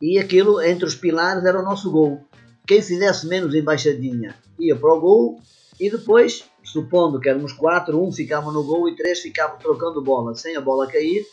e 0.00 0.18
aquilo 0.18 0.60
entre 0.60 0.84
os 0.84 0.94
pilares 0.94 1.44
era 1.44 1.60
o 1.60 1.64
nosso 1.64 1.90
gol. 1.90 2.27
Quem 2.68 2.82
fizesse 2.82 3.26
menos 3.26 3.54
embaixadinha 3.54 4.34
ia 4.58 4.76
para 4.76 4.92
o 4.92 5.00
gol 5.00 5.40
e 5.80 5.88
depois, 5.88 6.44
supondo 6.62 7.18
que 7.18 7.26
éramos 7.26 7.54
quatro, 7.54 7.98
um 7.98 8.12
ficava 8.12 8.52
no 8.52 8.62
gol 8.62 8.86
e 8.90 8.94
três 8.94 9.20
ficavam 9.20 9.56
trocando 9.58 10.02
bola 10.02 10.34
sem 10.34 10.54
a 10.54 10.60
bola 10.60 10.86
cair. 10.86 11.26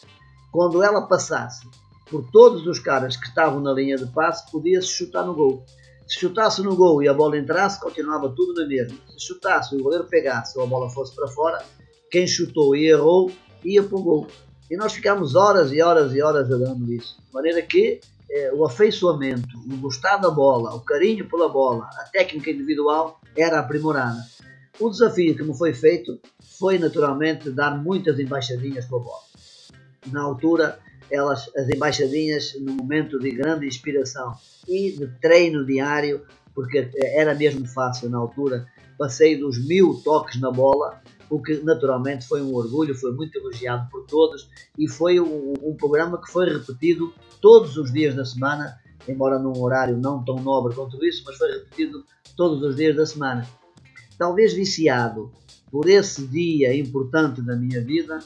Quando 0.49 0.81
ela 0.81 1.01
passasse 1.01 1.67
por 2.09 2.25
todos 2.31 2.65
os 2.65 2.79
caras 2.79 3.17
que 3.17 3.27
estavam 3.27 3.59
na 3.59 3.73
linha 3.73 3.97
de 3.97 4.05
passe, 4.13 4.49
podia-se 4.49 4.87
chutar 4.87 5.25
no 5.25 5.35
gol. 5.35 5.61
Se 6.07 6.21
chutasse 6.21 6.61
no 6.61 6.73
gol 6.73 7.03
e 7.03 7.09
a 7.09 7.13
bola 7.13 7.37
entrasse, 7.37 7.81
continuava 7.81 8.29
tudo 8.29 8.53
na 8.53 8.65
mesma. 8.65 8.97
Se 9.09 9.27
chutasse 9.27 9.75
o 9.75 9.83
goleiro 9.83 10.05
pegasse 10.05 10.57
ou 10.57 10.63
a 10.63 10.67
bola 10.67 10.89
fosse 10.89 11.13
para 11.13 11.27
fora, 11.27 11.61
quem 12.09 12.25
chutou 12.25 12.77
e 12.77 12.87
errou 12.87 13.29
ia 13.61 13.83
para 13.83 13.97
o 13.97 14.01
gol. 14.01 14.27
E 14.71 14.77
nós 14.77 14.93
ficámos 14.93 15.35
horas 15.35 15.73
e 15.73 15.81
horas 15.81 16.15
e 16.15 16.21
horas 16.21 16.47
jogando 16.47 16.89
isso. 16.93 17.17
De 17.27 17.33
maneira 17.33 17.61
que 17.61 17.99
é, 18.35 18.51
o 18.53 18.65
afeiçoamento, 18.65 19.57
o 19.57 19.77
gostar 19.77 20.17
da 20.17 20.29
bola, 20.29 20.75
o 20.75 20.81
carinho 20.81 21.25
pela 21.29 21.47
bola, 21.47 21.89
a 21.93 22.03
técnica 22.11 22.51
individual 22.51 23.21
era 23.35 23.59
aprimorada. 23.59 24.21
O 24.77 24.89
desafio 24.89 25.37
que 25.37 25.43
me 25.43 25.57
foi 25.57 25.73
feito 25.73 26.19
foi 26.59 26.77
naturalmente 26.77 27.49
dar 27.49 27.81
muitas 27.81 28.19
embaixadinhas 28.19 28.85
com 28.85 28.97
a 28.97 28.99
bola. 28.99 29.23
Na 30.07 30.21
altura, 30.21 30.79
elas, 31.09 31.49
as 31.55 31.69
embaixadinhas, 31.69 32.53
no 32.59 32.73
momento 32.73 33.17
de 33.17 33.31
grande 33.31 33.65
inspiração 33.65 34.35
e 34.67 34.91
de 34.91 35.07
treino 35.21 35.65
diário, 35.65 36.25
porque 36.53 36.89
era 36.93 37.33
mesmo 37.33 37.65
fácil 37.65 38.09
na 38.09 38.17
altura, 38.17 38.67
passei 38.97 39.37
dos 39.37 39.65
mil 39.65 40.01
toques 40.03 40.41
na 40.41 40.51
bola 40.51 41.01
o 41.29 41.41
que 41.41 41.55
naturalmente 41.63 42.27
foi 42.27 42.41
um 42.41 42.53
orgulho, 42.53 42.95
foi 42.95 43.11
muito 43.11 43.37
elogiado 43.37 43.89
por 43.89 44.05
todos 44.05 44.49
e 44.77 44.87
foi 44.87 45.19
um, 45.19 45.53
um, 45.61 45.75
programa 45.75 46.21
que 46.21 46.31
foi 46.31 46.49
repetido 46.49 47.13
todos 47.41 47.77
os 47.77 47.91
dias 47.91 48.15
da 48.15 48.25
semana, 48.25 48.77
embora 49.07 49.39
num 49.39 49.59
horário 49.61 49.97
não 49.97 50.23
tão 50.23 50.35
nobre 50.35 50.75
quanto 50.75 51.03
isso, 51.03 51.23
mas 51.25 51.37
foi 51.37 51.51
repetido 51.51 52.03
todos 52.35 52.61
os 52.61 52.75
dias 52.75 52.95
da 52.95 53.05
semana. 53.05 53.47
Talvez 54.17 54.53
viciado 54.53 55.31
por 55.71 55.89
esse 55.89 56.25
dia 56.27 56.75
importante 56.75 57.41
da 57.41 57.55
minha 57.55 57.83
vida, 57.83 58.19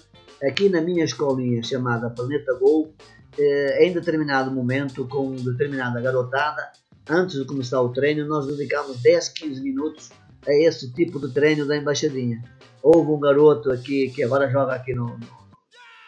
aqui 0.44 0.70
na 0.70 0.82
minha 0.82 1.04
escolinha 1.04 1.64
chamada 1.64 2.10
Planeta 2.10 2.54
Gol, 2.60 2.94
eh, 3.38 3.88
em 3.88 3.94
determinado 3.94 4.52
momento, 4.52 5.08
com 5.08 5.34
determinada 5.36 6.00
garotada, 6.02 6.72
antes 7.10 7.38
de 7.40 7.46
começar 7.46 7.82
o 7.82 7.90
treino, 7.90 8.28
nós 8.28 8.46
dedicámos 8.46 9.02
10, 9.02 9.30
15 9.30 9.62
minutos 9.62 10.10
a 10.46 10.54
esse 10.54 10.94
tipo 10.94 11.20
de 11.20 11.34
treino 11.34 11.66
da 11.66 11.78
embaixadinha 11.78 12.44
Houve 12.82 13.12
um 13.12 13.20
garoto 13.20 13.72
aqui 13.72 14.10
que 14.10 14.24
agora 14.24 14.50
joga 14.50 14.74
aqui 14.74 14.94
no, 14.94 15.06
no, 15.06 15.28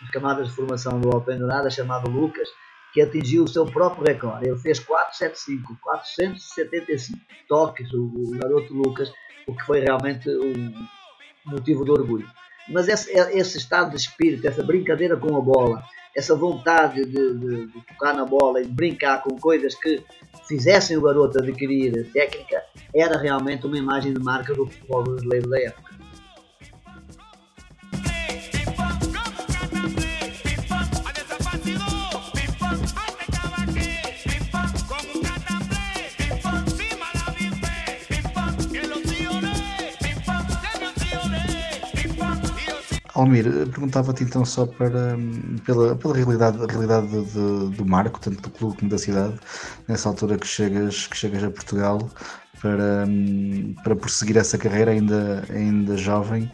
nas 0.02 0.12
camadas 0.12 0.48
de 0.48 0.56
formação 0.56 1.00
do 1.00 1.10
Open 1.10 1.38
Dourada 1.38 1.70
chamado 1.70 2.10
Lucas, 2.10 2.48
que 2.94 3.02
atingiu 3.02 3.44
o 3.44 3.48
seu 3.48 3.66
próprio 3.66 4.06
recorde. 4.06 4.48
Ele 4.48 4.58
fez 4.58 4.80
475, 4.80 5.78
475 5.82 7.20
toques, 7.48 7.92
o, 7.94 8.04
o 8.04 8.32
garoto 8.38 8.74
Lucas, 8.74 9.12
o 9.48 9.56
que 9.56 9.66
foi 9.66 9.80
realmente 9.82 10.30
um 10.30 10.74
motivo 11.46 11.84
de 11.84 11.92
orgulho. 11.92 12.28
Mas 12.70 12.88
esse, 12.88 13.12
esse 13.12 13.58
estado 13.58 13.92
de 13.92 13.98
espírito, 13.98 14.48
essa 14.48 14.64
brincadeira 14.64 15.18
com 15.18 15.36
a 15.36 15.42
bola, 15.42 15.84
essa 16.16 16.36
vontade 16.36 17.06
de, 17.06 17.34
de, 17.34 17.68
de, 17.68 17.82
tocar 17.88 18.14
na 18.14 18.26
bola 18.26 18.62
e 18.62 18.68
brincar 18.68 19.22
com 19.24 19.38
coisas 19.38 19.76
que 19.76 20.04
fizessem 20.48 20.98
o 20.98 21.02
garoto 21.02 21.40
adquirir 21.40 22.12
técnica, 22.12 22.64
era 22.94 23.18
realmente 23.18 23.66
uma 23.66 23.78
imagem 23.78 24.14
de 24.14 24.20
marca 24.20 24.54
do 24.54 24.66
futebol 24.66 25.04
brasileiro 25.04 25.50
da 25.50 25.60
época. 25.60 25.91
Almir, 43.22 43.46
perguntava-te 43.70 44.24
então 44.24 44.44
só 44.46 44.66
para, 44.66 45.18
pela, 45.66 45.96
pela 45.96 46.16
realidade, 46.16 46.58
realidade 46.58 47.08
de, 47.08 47.76
do 47.76 47.86
Marco, 47.86 48.20
tanto 48.20 48.42
do 48.42 48.50
clube 48.50 48.78
como 48.78 48.92
da 48.92 48.98
cidade, 48.98 49.36
nessa 49.88 50.10
altura 50.10 50.38
que 50.38 50.48
chegas, 50.48 51.08
que 51.08 51.18
chegas 51.18 51.44
a 51.44 51.50
Portugal, 51.50 52.10
para, 52.62 53.06
para 53.84 53.96
prosseguir 53.96 54.38
essa 54.38 54.58
carreira 54.58 54.92
ainda, 54.92 55.44
ainda 55.50 55.98
jovem, 55.98 56.52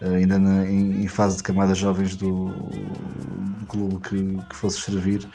ainda 0.00 0.38
na, 0.38 0.66
em, 0.66 1.02
em, 1.04 1.08
fase 1.08 1.38
de 1.38 1.42
camadas 1.42 1.78
jovens 1.78 2.14
do, 2.16 2.46
do 2.48 3.66
clube 3.66 3.96
que, 4.00 4.48
que 4.48 4.56
fosse 4.56 4.80
servir. 4.80 5.26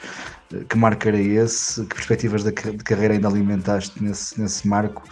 Que 0.68 0.76
marco 0.76 1.08
era 1.08 1.20
esse? 1.20 1.84
Que 1.86 1.94
perspectivas 1.94 2.44
de, 2.44 2.52
de 2.52 2.84
carreira 2.84 3.14
ainda 3.14 3.28
alimentaste 3.28 4.02
nesse, 4.02 4.40
nesse 4.40 4.68
marco 4.68 5.02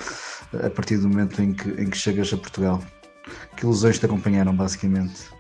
a 0.65 0.71
partir 0.71 0.99
do 0.99 1.09
momento 1.09 1.43
em 1.43 1.53
que, 1.53 1.71
em 1.71 1.91
que 1.91 1.97
chegas 1.97 2.33
a 2.33 2.37
Portugal? 2.37 2.81
Que 3.57 3.65
ilusões 3.65 3.99
te 3.99 4.07
acompanharam, 4.07 4.55
basicamente? 4.55 5.39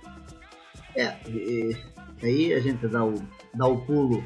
É, 0.96 1.16
e, 1.28 1.76
aí 2.22 2.54
a 2.54 2.60
gente 2.60 2.86
dá 2.88 3.04
o, 3.04 3.14
dá 3.54 3.66
o 3.66 3.80
pulo 3.86 4.22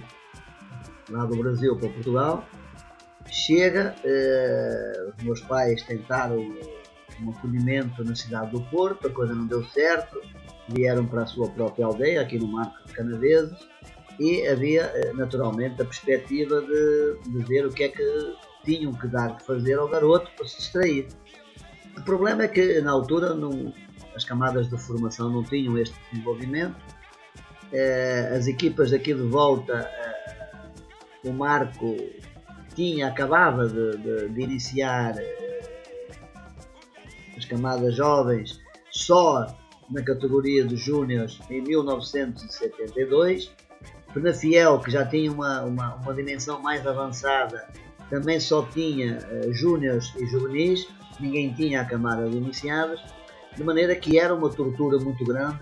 lá 1.10 1.24
do 1.26 1.36
Brasil 1.36 1.76
para 1.76 1.88
Portugal, 1.90 2.44
chega, 3.30 3.94
eh, 4.04 5.12
os 5.16 5.24
meus 5.24 5.40
pais 5.42 5.82
tentaram 5.82 6.38
um 7.20 7.30
acolhimento 7.30 8.02
na 8.04 8.14
cidade 8.14 8.50
do 8.52 8.62
Porto, 8.62 9.06
a 9.06 9.10
coisa 9.10 9.34
não 9.34 9.46
deu 9.46 9.64
certo, 9.66 10.20
vieram 10.68 11.06
para 11.06 11.22
a 11.22 11.26
sua 11.26 11.48
própria 11.50 11.86
aldeia, 11.86 12.20
aqui 12.20 12.38
no 12.38 12.48
Marco 12.48 12.86
de 12.86 12.92
Canaveses, 12.92 13.68
e 14.18 14.46
havia 14.46 14.82
eh, 14.82 15.12
naturalmente 15.14 15.80
a 15.82 15.84
perspectiva 15.84 16.60
de, 16.62 17.18
de 17.26 17.44
ver 17.44 17.66
o 17.66 17.70
que 17.70 17.84
é 17.84 17.88
que 17.88 18.36
tinham 18.64 18.92
que 18.92 19.06
dar 19.08 19.36
de 19.36 19.44
fazer 19.44 19.74
ao 19.74 19.88
garoto 19.88 20.30
para 20.36 20.46
se 20.46 20.56
distrair. 20.56 21.08
O 21.96 22.02
problema 22.02 22.44
é 22.44 22.48
que 22.48 22.80
na 22.80 22.90
altura 22.90 23.34
não, 23.34 23.72
as 24.14 24.24
camadas 24.24 24.68
de 24.68 24.76
formação 24.76 25.30
não 25.30 25.42
tinham 25.42 25.78
este 25.78 25.94
desenvolvimento. 26.10 26.76
Eh, 27.72 28.34
as 28.36 28.46
equipas 28.46 28.90
daqui 28.90 29.14
de 29.14 29.22
volta, 29.22 29.72
eh, 29.72 31.28
o 31.28 31.32
Marco 31.32 31.96
tinha, 32.74 33.08
acabava 33.08 33.66
de, 33.66 33.96
de, 33.96 34.28
de 34.28 34.40
iniciar 34.40 35.16
eh, 35.18 36.10
as 37.36 37.44
camadas 37.44 37.96
jovens 37.96 38.60
só 38.90 39.46
na 39.90 40.02
categoria 40.02 40.64
dos 40.64 40.80
Júniors 40.80 41.40
em 41.50 41.60
1972. 41.62 43.50
Penafiel, 44.12 44.78
que 44.78 44.90
já 44.90 45.04
tinha 45.04 45.30
uma, 45.32 45.62
uma, 45.62 45.94
uma 45.96 46.14
dimensão 46.14 46.62
mais 46.62 46.86
avançada, 46.86 47.68
também 48.08 48.38
só 48.38 48.62
tinha 48.66 49.18
uh, 49.18 49.52
Júniors 49.52 50.14
e 50.16 50.26
Juvenis, 50.26 50.86
ninguém 51.20 51.52
tinha 51.52 51.80
a 51.80 51.84
camada 51.84 52.28
de 52.28 52.36
iniciados 52.36 53.02
de 53.56 53.62
maneira 53.62 53.94
que 53.94 54.18
era 54.18 54.34
uma 54.34 54.50
tortura 54.50 54.98
muito 54.98 55.24
grande 55.24 55.60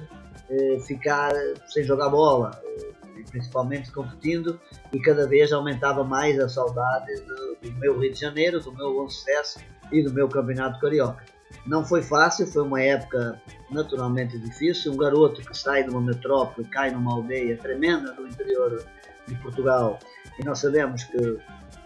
eh, 0.49 0.79
ficar 0.81 1.33
sem 1.67 1.85
jogar 1.85 2.09
bola, 2.09 2.61
eh, 2.65 3.23
principalmente 3.31 3.91
competindo, 3.93 4.61
e 4.93 4.99
cada 4.99 5.27
vez 5.27 5.53
aumentava 5.53 6.05
mais 6.05 6.39
a 6.39 6.49
saudade 6.49 7.15
do, 7.23 7.57
do, 7.63 7.79
meu 7.79 7.99
Rio 7.99 8.13
de 8.13 8.21
Janeiro, 8.21 8.61
do 8.61 8.73
meu 8.73 8.93
bom 8.95 9.09
sucesso 9.09 9.61
e 9.91 10.03
do 10.03 10.13
meu 10.13 10.29
campeonato 10.29 10.81
carioca. 10.81 11.25
Não 11.67 11.85
foi 11.85 12.03
fácil, 12.03 12.47
foi 12.47 12.63
uma 12.63 12.83
época 12.83 13.41
naturalmente 13.71 14.39
difícil. 14.39 14.93
Um 14.93 14.97
garoto 14.97 15.43
que 15.43 15.57
sai 15.57 15.85
de 15.85 15.91
uma 15.91 16.01
metrópole 16.01 16.67
cai 16.69 16.91
numa 16.91 17.13
aldeia 17.13 17.57
tremenda 17.59 18.13
no 18.15 18.27
interior 18.27 18.85
de 19.29 19.35
Portugal, 19.37 19.99
e 20.39 20.45
nós 20.45 20.59
sabemos 20.59 21.05
que 21.05 21.39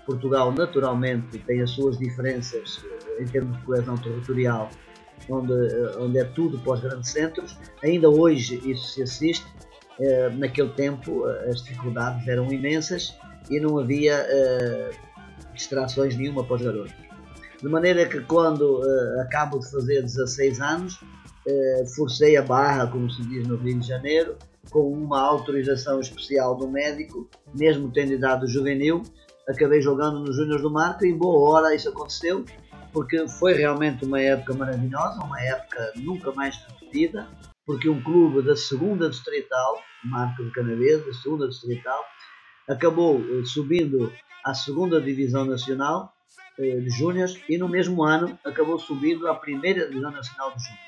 Portugal 0.07 0.53
naturalmente 0.53 1.39
tem 1.41 1.61
as 1.61 1.71
suas 1.71 1.99
diferenças 1.99 2.85
eh, 2.85 3.23
em 3.23 3.27
termos 3.27 3.57
de 3.59 3.63
coesão 3.65 3.97
territorial 3.97 4.71
onde, 5.29 5.53
onde 5.99 6.19
é 6.19 6.25
tudo 6.25 6.59
para 6.59 6.75
os 6.75 6.81
grandes 6.81 7.11
centros. 7.11 7.57
Ainda 7.83 8.09
hoje 8.09 8.61
isso 8.65 8.89
se 8.89 9.03
assiste. 9.03 9.47
Eh, 9.99 10.29
naquele 10.31 10.69
tempo 10.71 11.27
eh, 11.27 11.49
as 11.49 11.63
dificuldades 11.63 12.29
eram 12.29 12.53
imensas 12.53 13.17
e 13.49 13.59
não 13.59 13.79
havia 13.79 14.15
eh, 14.15 14.91
distrações 15.55 16.15
nenhuma 16.17 16.45
para 16.45 16.57
os 16.57 16.63
garotos. 16.63 16.95
De 17.63 17.69
maneira 17.69 18.05
que 18.07 18.21
quando 18.21 18.83
acabo 19.23 19.59
de 19.59 19.71
fazer 19.71 20.03
16 20.03 20.61
anos, 20.61 21.01
forcei 21.97 22.37
a 22.37 22.43
barra, 22.43 22.87
como 22.87 23.11
se 23.11 23.23
diz 23.23 23.49
no 23.49 23.57
Rio 23.57 23.81
de 23.81 23.89
Janeiro, 23.89 24.37
com 24.71 24.93
uma 24.93 25.23
autorização 25.23 25.99
especial 25.99 26.55
do 26.55 26.69
médico, 26.69 27.27
mesmo 27.55 27.91
tendo 27.91 28.13
idade 28.13 28.47
juvenil, 28.47 29.03
acabei 29.49 29.81
jogando 29.81 30.21
nos 30.21 30.37
Júniors 30.37 30.63
do 30.63 30.71
Marco 30.71 31.05
e 31.05 31.11
em 31.11 31.17
boa 31.17 31.51
hora 31.51 31.75
isso 31.75 31.89
aconteceu 31.89 32.45
porque 32.93 33.29
foi 33.29 33.53
realmente 33.53 34.07
uma 34.07 34.19
época 34.21 34.55
maravilhosa, 34.55 35.23
uma 35.23 35.39
época 35.43 35.93
nunca 35.97 36.33
mais 36.33 36.57
repetida, 36.57 37.29
porque 37.67 37.91
um 37.91 38.03
clube 38.03 38.41
da 38.43 38.57
segunda 38.57 39.11
distrital, 39.11 39.83
Marco 40.03 40.43
de 40.43 40.51
Canaveses, 40.51 41.05
da 41.05 41.13
segunda 41.13 41.47
distrital, 41.47 42.03
acabou 42.67 43.21
eh, 43.21 43.45
subindo 43.45 44.11
à 44.43 44.55
segunda 44.55 44.99
divisão 44.99 45.45
nacional 45.45 46.11
eh, 46.59 46.81
de 46.81 46.89
Júniors 46.89 47.39
e 47.49 47.59
no 47.59 47.69
mesmo 47.69 48.03
ano 48.03 48.39
acabou 48.43 48.79
subindo 48.79 49.29
à 49.29 49.35
primeira 49.35 49.87
divisão 49.87 50.11
nacional 50.11 50.55
de 50.57 50.65
Júniors. 50.65 50.86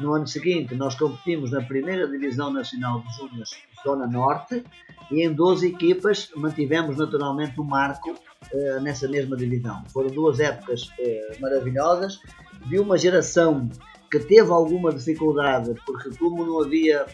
No 0.00 0.14
ano 0.14 0.26
seguinte, 0.26 0.74
nós 0.74 0.94
competimos 0.94 1.50
na 1.50 1.60
primeira 1.62 2.08
divisão 2.08 2.50
nacional 2.50 3.00
de 3.00 3.16
Júniors 3.16 3.50
Zona 3.84 4.06
Norte 4.06 4.64
e 5.10 5.22
em 5.22 5.32
12 5.32 5.68
equipas 5.68 6.30
mantivemos 6.34 6.96
naturalmente 6.96 7.60
o 7.60 7.64
marco 7.64 8.10
uh, 8.10 8.80
nessa 8.80 9.06
mesma 9.06 9.36
divisão. 9.36 9.84
Foram 9.92 10.08
duas 10.08 10.40
épocas 10.40 10.84
uh, 10.84 11.40
maravilhosas 11.40 12.20
de 12.66 12.78
uma 12.78 12.96
geração 12.96 13.68
que 14.10 14.18
teve 14.18 14.50
alguma 14.50 14.92
dificuldade 14.92 15.74
porque 15.84 16.10
como 16.16 16.44
não 16.44 16.62
havia 16.62 17.06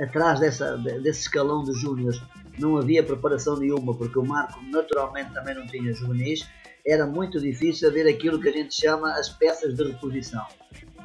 atrás 0.00 0.40
dessa, 0.40 0.76
desse 0.76 1.22
escalão 1.22 1.62
de 1.64 1.72
júniores 1.74 2.20
não 2.58 2.76
havia 2.76 3.02
preparação 3.02 3.56
nenhuma 3.56 3.94
porque 3.94 4.18
o 4.18 4.24
Marco 4.24 4.60
naturalmente 4.70 5.32
também 5.32 5.54
não 5.54 5.66
tinha 5.66 5.92
juvenis 5.92 6.48
era 6.86 7.06
muito 7.06 7.40
difícil 7.40 7.88
haver 7.88 8.06
aquilo 8.06 8.40
que 8.40 8.48
a 8.48 8.52
gente 8.52 8.74
chama 8.74 9.10
as 9.12 9.28
peças 9.28 9.74
de 9.74 9.84
reposição 9.84 10.46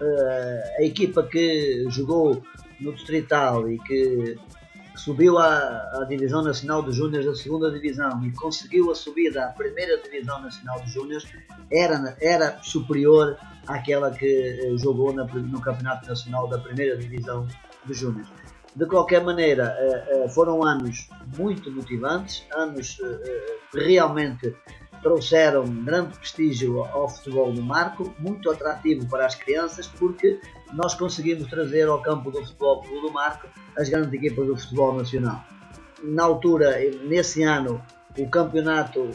uh, 0.02 0.80
a 0.80 0.84
equipa 0.84 1.24
que 1.24 1.86
jogou 1.90 2.44
no 2.80 2.94
Distrital 2.94 3.70
e 3.70 3.78
que 3.80 4.38
subiu 4.96 5.38
à, 5.38 6.02
à 6.02 6.06
Divisão 6.08 6.44
Nacional 6.44 6.84
de 6.84 6.92
Júniores 6.92 7.26
da 7.26 7.36
segunda 7.36 7.72
Divisão 7.72 8.24
e 8.26 8.32
conseguiu 8.32 8.92
a 8.92 8.96
subida 8.96 9.46
à 9.46 9.48
primeira 9.50 9.98
Divisão 9.98 10.42
Nacional 10.42 10.82
de 10.82 10.92
Júniores 10.92 11.26
era, 11.72 12.16
era 12.22 12.60
superior 12.62 13.38
àquela 13.68 14.12
que 14.12 14.26
eh, 14.26 14.78
jogou 14.78 15.14
na, 15.14 15.24
no 15.26 15.62
Campeonato 15.62 16.08
Nacional 16.08 16.48
da 16.48 16.60
primeira 16.60 16.98
Divisão 16.98 17.48
de 17.86 17.94
Júniores. 17.94 18.30
De 18.76 18.86
qualquer 18.86 19.24
maneira, 19.24 19.76
eh, 19.80 20.28
foram 20.30 20.64
anos 20.64 21.10
muito 21.38 21.72
motivantes, 21.72 22.46
anos 22.56 22.98
que 23.72 23.80
realmente 23.80 24.56
trouxeram 25.04 25.66
grande 25.84 26.18
prestígio 26.18 26.84
ao 26.86 27.10
futebol 27.10 27.52
do 27.52 27.62
Marco, 27.62 28.16
muito 28.18 28.50
atrativo 28.50 29.08
para 29.08 29.26
as 29.26 29.36
crianças, 29.36 29.88
porque 29.88 30.40
nós 30.74 30.96
conseguimos 30.96 31.48
trazer 31.50 31.88
ao 31.88 32.02
campo 32.02 32.32
do 32.32 32.44
futebol 32.44 32.82
do 32.82 33.12
Marco 33.12 33.48
as 33.78 33.90
grandes 33.90 34.14
equipas 34.14 34.48
do 34.48 34.58
futebol 34.58 34.96
nacional. 34.96 35.44
Na 36.02 36.24
altura, 36.24 36.80
nesse 37.04 37.44
ano, 37.44 37.84
o 38.18 38.28
campeonato 38.30 39.10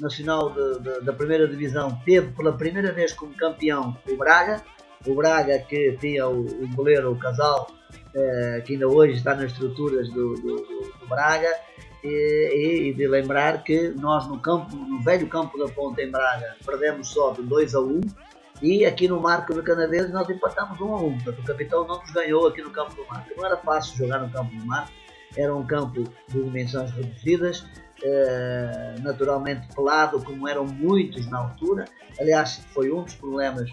nacional 0.00 0.52
de, 0.52 0.80
de, 0.80 1.00
da 1.00 1.12
primeira 1.12 1.46
divisão 1.48 2.00
teve 2.04 2.32
pela 2.32 2.52
primeira 2.52 2.92
vez 2.92 3.12
como 3.12 3.34
campeão 3.34 3.96
o 4.08 4.16
Braga, 4.16 4.62
o 5.06 5.14
Braga 5.14 5.58
que 5.58 5.96
tinha 6.00 6.26
o, 6.28 6.46
o 6.46 6.68
goleiro, 6.74 7.12
o 7.12 7.18
Casal, 7.18 7.68
eh, 8.14 8.62
que 8.64 8.74
ainda 8.74 8.88
hoje 8.88 9.14
está 9.14 9.34
nas 9.34 9.52
estruturas 9.52 10.08
do, 10.10 10.34
do, 10.34 10.56
do 10.56 11.06
Braga, 11.08 11.50
e, 12.02 12.88
e, 12.88 12.92
de 12.92 13.08
lembrar 13.08 13.62
que 13.62 13.88
nós 13.90 14.26
no 14.28 14.38
campo, 14.38 14.74
no 14.76 15.00
velho 15.02 15.26
campo 15.26 15.58
da 15.58 15.68
Ponta 15.68 16.02
em 16.02 16.10
Braga, 16.10 16.56
perdemos 16.64 17.08
só 17.08 17.32
de 17.32 17.42
2 17.42 17.74
a 17.74 17.80
1 17.80 17.84
um, 17.84 18.00
e 18.62 18.84
aqui 18.84 19.08
no 19.08 19.20
Marco 19.20 19.54
do 19.54 19.62
Canadense 19.62 20.12
nós 20.12 20.28
empatamos 20.28 20.80
1 20.80 20.84
um 20.84 20.94
a 20.94 21.02
1. 21.02 21.06
Um, 21.06 21.14
portanto, 21.18 21.38
o 21.40 21.44
capitão 21.44 21.86
não 21.86 22.00
nos 22.00 22.10
ganhou 22.10 22.46
aqui 22.46 22.62
no 22.62 22.70
campo 22.70 22.94
do 22.94 23.06
Marco. 23.06 23.30
Não 23.36 23.46
era 23.46 23.56
fácil 23.56 23.96
jogar 23.96 24.20
no 24.20 24.30
campo 24.30 24.54
do 24.54 24.66
Marco, 24.66 24.92
era 25.36 25.54
um 25.54 25.66
campo 25.66 26.04
de 26.28 26.42
dimensões 26.42 26.90
reduzidas, 26.92 27.64
eh, 28.02 28.94
naturalmente 29.00 29.66
pelado, 29.74 30.22
como 30.24 30.48
eram 30.48 30.64
muitos 30.64 31.26
na 31.28 31.38
altura. 31.38 31.84
Aliás, 32.18 32.60
foi 32.72 32.90
um 32.90 33.02
dos 33.02 33.14
problemas 33.14 33.70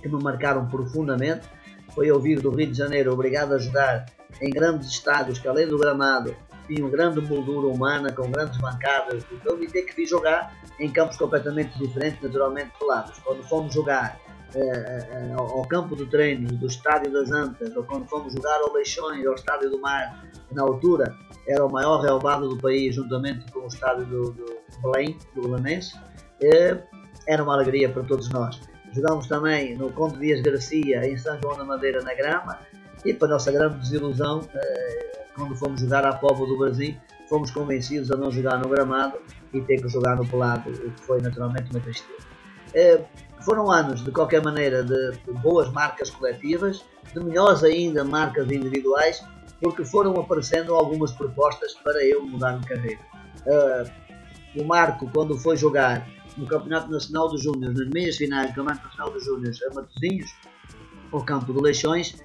que 0.00 0.08
me 0.08 0.22
marcaram 0.22 0.66
profundamente. 0.68 1.46
Foi 1.94 2.06
eu 2.08 2.18
vir 2.20 2.40
do 2.40 2.50
Rio 2.50 2.70
de 2.70 2.78
Janeiro 2.78 3.12
obrigado 3.12 3.52
a 3.54 3.58
jogar 3.58 4.06
em 4.40 4.50
grandes 4.50 4.88
estádios 4.88 5.38
que 5.38 5.46
além 5.46 5.68
do 5.68 5.78
gramado 5.78 6.34
tinham 6.74 6.88
grande 6.90 7.20
moldura 7.20 7.68
humana, 7.68 8.12
com 8.12 8.30
grandes 8.30 8.58
bancadas, 8.58 9.24
então 9.30 9.62
e 9.62 9.66
ter 9.66 9.82
que 9.82 9.94
vir 9.94 10.06
jogar 10.06 10.54
em 10.78 10.90
campos 10.90 11.16
completamente 11.16 11.76
diferentes, 11.78 12.20
naturalmente 12.22 12.70
pelados. 12.78 13.18
Quando 13.20 13.42
fomos 13.44 13.74
jogar 13.74 14.18
eh, 14.54 15.32
ao 15.36 15.66
campo 15.66 15.96
de 15.96 16.06
treino 16.06 16.48
do 16.48 16.66
Estádio 16.66 17.12
das 17.12 17.30
Antas, 17.30 17.74
ou 17.76 17.84
quando 17.84 18.06
fomos 18.06 18.32
jogar 18.32 18.60
ao 18.60 18.72
Leixões, 18.72 19.26
ao 19.26 19.34
Estádio 19.34 19.70
do 19.70 19.80
Mar, 19.80 20.24
na 20.50 20.62
altura 20.62 21.16
era 21.48 21.64
o 21.64 21.70
maior 21.70 22.00
relevado 22.00 22.48
do 22.48 22.58
país, 22.58 22.94
juntamente 22.94 23.50
com 23.50 23.60
o 23.60 23.66
Estádio 23.66 24.06
do, 24.06 24.32
do 24.32 24.62
Belém, 24.82 25.18
do 25.34 25.42
Belenense, 25.42 25.94
eh, 26.42 26.78
era 27.26 27.42
uma 27.42 27.54
alegria 27.54 27.88
para 27.88 28.02
todos 28.02 28.28
nós. 28.30 28.60
Jogámos 28.92 29.26
também 29.26 29.76
no 29.76 29.90
Conde 29.92 30.18
Dias 30.18 30.42
Garcia, 30.42 31.06
em 31.06 31.16
São 31.16 31.40
João 31.40 31.56
da 31.56 31.64
Madeira, 31.64 32.02
na 32.02 32.14
Grama, 32.14 32.58
e 33.04 33.14
para 33.14 33.28
nossa 33.28 33.50
grande 33.50 33.78
desilusão, 33.78 34.40
eh, 34.54 35.21
quando 35.34 35.56
fomos 35.56 35.80
jogar 35.80 36.04
à 36.04 36.14
Póvoa 36.14 36.46
do 36.46 36.58
Brasil, 36.58 36.96
fomos 37.28 37.50
convencidos 37.50 38.10
a 38.10 38.16
não 38.16 38.30
jogar 38.30 38.58
no 38.58 38.68
gramado 38.68 39.18
e 39.52 39.60
ter 39.62 39.80
que 39.80 39.88
jogar 39.88 40.16
no 40.16 40.26
pelado, 40.26 40.70
o 40.70 40.90
que 40.90 41.00
foi 41.02 41.20
naturalmente 41.20 41.70
uma 41.70 41.80
tristeza. 41.80 42.26
Eh, 42.74 43.04
foram 43.44 43.70
anos, 43.70 44.02
de 44.04 44.10
qualquer 44.10 44.42
maneira, 44.42 44.82
de, 44.82 45.12
boas 45.42 45.70
marcas 45.72 46.10
coletivas, 46.10 46.84
de 47.12 47.20
melhores 47.20 47.62
ainda 47.64 48.04
marcas 48.04 48.50
individuais, 48.50 49.22
porque 49.60 49.84
foram 49.84 50.18
aparecendo 50.18 50.74
algumas 50.74 51.12
propostas 51.12 51.74
para 51.84 52.04
eu 52.04 52.24
mudar 52.24 52.58
de 52.58 52.66
carreira. 52.66 53.00
Uh, 53.46 54.60
o 54.60 54.64
Marco, 54.64 55.08
quando 55.12 55.36
foi 55.38 55.56
jogar 55.56 56.06
no 56.36 56.46
Campeonato 56.46 56.90
Nacional 56.90 57.28
dos 57.28 57.42
Júniores, 57.42 57.78
nas 57.78 57.88
meias 57.88 58.16
finais 58.16 58.50
do 58.50 58.54
Campeonato 58.54 58.86
Nacional 58.86 59.12
dos 59.12 59.24
Júniores 59.24 59.62
a 59.62 59.74
Matosinhos, 59.74 60.34
ao 61.12 61.24
campo 61.24 61.52
de 61.52 61.60
Leixões, 61.60 62.16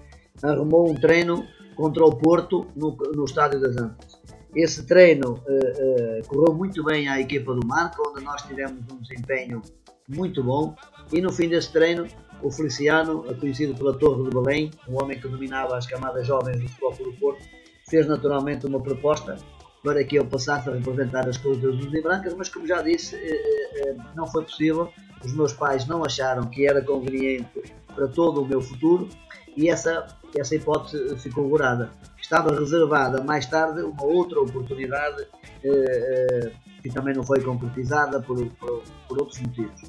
arrumou 0.43 0.91
um 0.91 0.96
treino 0.96 1.46
contra 1.77 2.03
o 2.03 2.15
Porto 2.15 2.67
no, 2.75 2.97
no 3.15 3.23
Estádio 3.23 3.61
das 3.61 3.77
Antas. 3.77 4.19
Esse 4.55 4.85
treino 4.87 5.33
uh, 5.33 6.19
uh, 6.19 6.27
correu 6.27 6.55
muito 6.55 6.83
bem 6.83 7.07
à 7.07 7.21
equipa 7.21 7.53
do 7.53 7.65
Marco, 7.65 8.09
onde 8.09 8.23
nós 8.25 8.41
tivemos 8.41 8.83
um 8.91 8.97
desempenho 8.97 9.61
muito 10.09 10.43
bom. 10.43 10.75
E 11.13 11.21
no 11.21 11.31
fim 11.31 11.47
desse 11.47 11.71
treino, 11.71 12.07
o 12.41 12.51
Feliciano, 12.51 13.23
conhecido 13.39 13.75
pela 13.75 13.93
Torre 13.93 14.23
de 14.23 14.29
Belém, 14.31 14.71
um 14.89 15.01
homem 15.01 15.19
que 15.19 15.27
dominava 15.27 15.77
as 15.77 15.85
camadas 15.85 16.25
jovens 16.25 16.59
do 16.59 16.67
Futebol 16.67 17.11
do 17.11 17.19
Porto, 17.19 17.45
fez 17.87 18.07
naturalmente 18.07 18.65
uma 18.65 18.81
proposta 18.81 19.37
para 19.83 20.03
que 20.03 20.17
eu 20.17 20.25
passasse 20.25 20.69
a 20.69 20.73
representar 20.73 21.29
as 21.29 21.37
cores 21.37 21.63
azuis 21.63 21.93
e 21.93 22.01
brancas, 22.01 22.33
mas 22.33 22.49
como 22.49 22.67
já 22.67 22.81
disse, 22.81 23.15
eh, 23.15 23.95
não 24.15 24.27
foi 24.27 24.43
possível. 24.43 24.91
Os 25.23 25.33
meus 25.33 25.53
pais 25.53 25.87
não 25.87 26.03
acharam 26.03 26.49
que 26.49 26.67
era 26.67 26.81
conveniente 26.81 27.73
para 27.95 28.07
todo 28.07 28.41
o 28.41 28.45
meu 28.45 28.59
futuro 28.59 29.07
e 29.55 29.69
essa, 29.69 30.05
essa 30.35 30.55
hipótese 30.55 31.17
ficou 31.17 31.47
gorada. 31.49 31.91
Estava 32.19 32.57
reservada 32.57 33.23
mais 33.23 33.45
tarde 33.45 33.81
uma 33.81 34.03
outra 34.03 34.41
oportunidade 34.41 35.27
eh, 35.63 35.69
eh, 35.69 36.51
que 36.81 36.89
também 36.89 37.13
não 37.13 37.23
foi 37.23 37.41
concretizada 37.41 38.21
por, 38.21 38.45
por, 38.53 38.83
por 39.07 39.19
outros 39.19 39.39
motivos. 39.41 39.81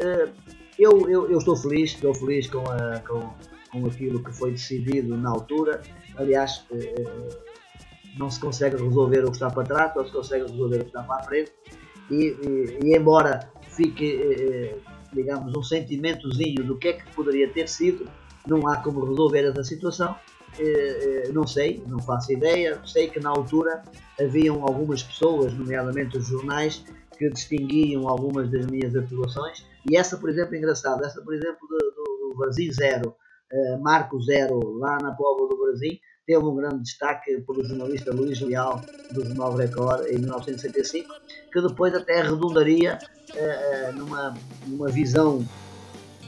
Eh, 0.00 0.28
eu, 0.78 1.08
eu, 1.08 1.30
eu, 1.30 1.38
estou 1.38 1.56
feliz, 1.56 1.92
estou 1.92 2.14
feliz 2.14 2.48
com, 2.48 2.64
a, 2.70 3.00
com, 3.00 3.30
com 3.70 3.86
aquilo 3.86 4.22
que 4.22 4.32
foi 4.32 4.52
decidido 4.52 5.16
na 5.16 5.30
altura. 5.30 5.82
Aliás, 6.16 6.66
eh, 6.72 6.94
eh, 6.98 7.38
não 8.18 8.30
se 8.30 8.40
consegue 8.40 8.76
resolver 8.76 9.20
o 9.24 9.26
que 9.26 9.32
está 9.32 9.50
para 9.50 9.64
trás, 9.64 9.92
só 9.92 10.04
se 10.04 10.12
consegue 10.12 10.42
resolver 10.42 10.76
o 10.76 10.80
que 10.80 10.86
está 10.86 11.02
para 11.02 11.20
a 11.20 11.22
frente. 11.24 11.52
E, 12.10 12.14
e, 12.14 12.78
e 12.84 12.96
embora 12.96 13.50
fique, 13.70 14.76
digamos, 15.12 15.56
um 15.56 15.62
sentimentozinho 15.62 16.62
do 16.64 16.76
que 16.76 16.88
é 16.88 16.92
que 16.92 17.10
poderia 17.12 17.48
ter 17.48 17.68
sido, 17.68 18.08
não 18.46 18.66
há 18.68 18.76
como 18.76 19.04
resolver 19.04 19.44
essa 19.44 19.64
situação. 19.64 20.14
Eh, 20.58 21.24
eh, 21.26 21.32
não 21.32 21.46
sei, 21.46 21.82
não 21.86 21.98
faço 22.00 22.32
ideia. 22.32 22.80
Sei 22.84 23.08
que 23.08 23.20
na 23.20 23.30
altura 23.30 23.82
haviam 24.20 24.62
algumas 24.62 25.02
pessoas, 25.02 25.52
nomeadamente 25.54 26.16
os 26.16 26.26
jornais, 26.26 26.84
que 27.18 27.28
distinguiam 27.30 28.08
algumas 28.08 28.50
das 28.50 28.66
minhas 28.66 28.94
atuações. 28.94 29.66
E 29.90 29.96
essa, 29.96 30.16
por 30.16 30.30
exemplo, 30.30 30.54
é 30.54 30.58
engraçada. 30.58 31.06
Essa, 31.06 31.20
por 31.22 31.34
exemplo, 31.34 31.66
do, 31.68 32.30
do, 32.30 32.36
Brasil 32.36 32.72
Zero, 32.72 33.14
uh, 33.52 33.80
Marco 33.80 34.20
Zero, 34.20 34.58
lá 34.78 34.98
na 35.00 35.12
Póvoa 35.12 35.48
do 35.48 35.56
Brasil, 35.56 35.96
teve 36.26 36.44
um 36.44 36.56
grande 36.56 36.82
destaque 36.82 37.40
pelo 37.42 37.64
jornalista 37.64 38.12
Luís 38.12 38.40
Leal, 38.40 38.80
do 39.12 39.24
Jornal 39.24 39.54
Record, 39.54 40.06
em 40.06 40.18
1965, 40.18 41.08
que 41.52 41.60
depois 41.60 41.94
até 41.94 42.22
redundaria 42.22 42.98
numa, 43.94 44.34
numa 44.66 44.88
visão, 44.88 45.46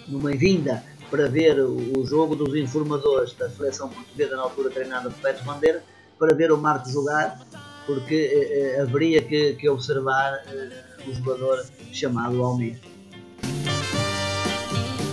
numa 0.07 0.31
vinda 0.33 0.85
para 1.11 1.29
ver 1.29 1.61
o 1.61 2.05
jogo 2.05 2.35
dos 2.35 2.55
informadores 2.57 3.33
da 3.35 3.49
seleção 3.49 3.89
portuguesa 3.89 4.37
na 4.37 4.43
altura 4.43 4.71
treinada 4.71 5.11
por 5.11 5.21
Pérez 5.21 5.43
Bandeira, 5.43 5.83
para 6.19 6.35
ver 6.35 6.51
o 6.51 6.57
Marco 6.57 6.89
jogar, 6.91 7.39
porque 7.87 8.15
eh, 8.15 8.77
eh, 8.77 8.81
haveria 8.81 9.23
que, 9.23 9.55
que 9.55 9.69
observar 9.69 10.43
eh, 10.49 10.71
o 11.07 11.15
jogador 11.15 11.65
chamado 11.93 12.43
Almir. 12.43 12.79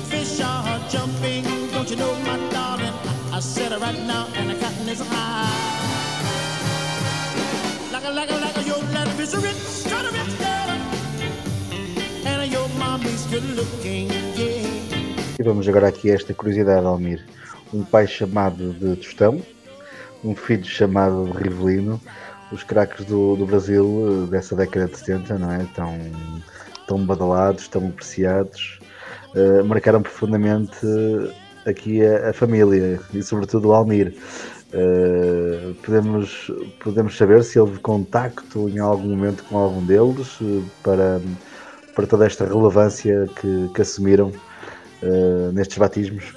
Fish 0.09 0.41
E 15.39 15.41
vamos 15.41 15.67
agora 15.67 15.87
aqui 15.87 16.11
a 16.11 16.13
esta 16.13 16.31
curiosidade, 16.31 16.85
Almir. 16.85 17.25
Um 17.73 17.83
pai 17.83 18.05
chamado 18.05 18.71
de 18.73 18.95
Tostão, 18.97 19.41
um 20.23 20.35
filho 20.35 20.63
chamado 20.63 21.25
de 21.25 21.43
Rivelino, 21.43 21.99
os 22.51 22.63
craques 22.63 23.03
do, 23.05 23.35
do 23.35 23.45
Brasil 23.47 24.27
dessa 24.29 24.55
década 24.55 24.85
de 24.85 24.97
70, 24.97 25.39
não 25.39 25.51
é? 25.51 25.65
Tão, 25.73 25.97
tão 26.87 27.03
badalados, 27.03 27.67
tão 27.67 27.87
apreciados, 27.87 28.79
uh, 29.33 29.65
marcaram 29.65 30.03
profundamente 30.03 30.77
aqui 31.65 32.05
a, 32.05 32.29
a, 32.29 32.33
família 32.33 32.99
e 33.11 33.23
sobretudo 33.23 33.69
o 33.69 33.73
Almir. 33.73 34.15
Uh, 34.71 35.73
podemos, 35.83 36.51
podemos 36.79 37.17
saber 37.17 37.43
se 37.43 37.59
houve 37.59 37.79
contacto 37.79 38.69
em 38.69 38.77
algum 38.77 39.09
momento 39.09 39.43
com 39.45 39.57
algum 39.57 39.83
deles 39.83 40.39
uh, 40.41 40.63
para, 40.83 41.19
para 41.95 42.05
toda 42.05 42.27
esta 42.27 42.45
relevância 42.45 43.27
que, 43.41 43.71
que 43.73 43.81
assumiram 43.81 44.31
uh, 45.03 45.51
nestes 45.51 45.77
batismos? 45.77 46.33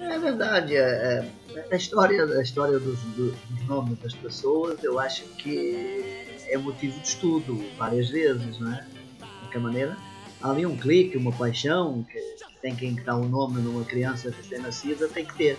É 0.00 0.18
verdade. 0.18 0.76
É, 0.76 0.80
é, 0.80 1.64
a 1.70 1.76
história, 1.76 2.24
a 2.24 2.42
história 2.42 2.78
dos, 2.78 2.98
dos, 3.16 3.34
nomes 3.66 3.98
das 3.98 4.14
pessoas 4.14 4.82
eu 4.82 4.98
acho 4.98 5.24
que 5.36 6.26
é 6.48 6.56
motivo 6.56 6.98
de 7.00 7.06
estudo 7.06 7.64
várias 7.76 8.08
vezes, 8.08 8.58
não 8.58 8.72
é? 8.72 8.86
De 9.18 9.26
qualquer 9.40 9.60
maneira, 9.60 9.96
há 10.40 10.50
ali 10.50 10.64
um 10.64 10.76
clique, 10.76 11.16
uma 11.16 11.32
paixão 11.32 12.04
que 12.10 12.18
tem 12.60 12.74
quem 12.74 12.94
dá 12.94 13.16
um 13.16 13.28
nome 13.28 13.60
numa 13.60 13.84
criança 13.84 14.30
recém-nascida, 14.30 15.08
tem 15.08 15.24
que 15.24 15.34
ter. 15.34 15.58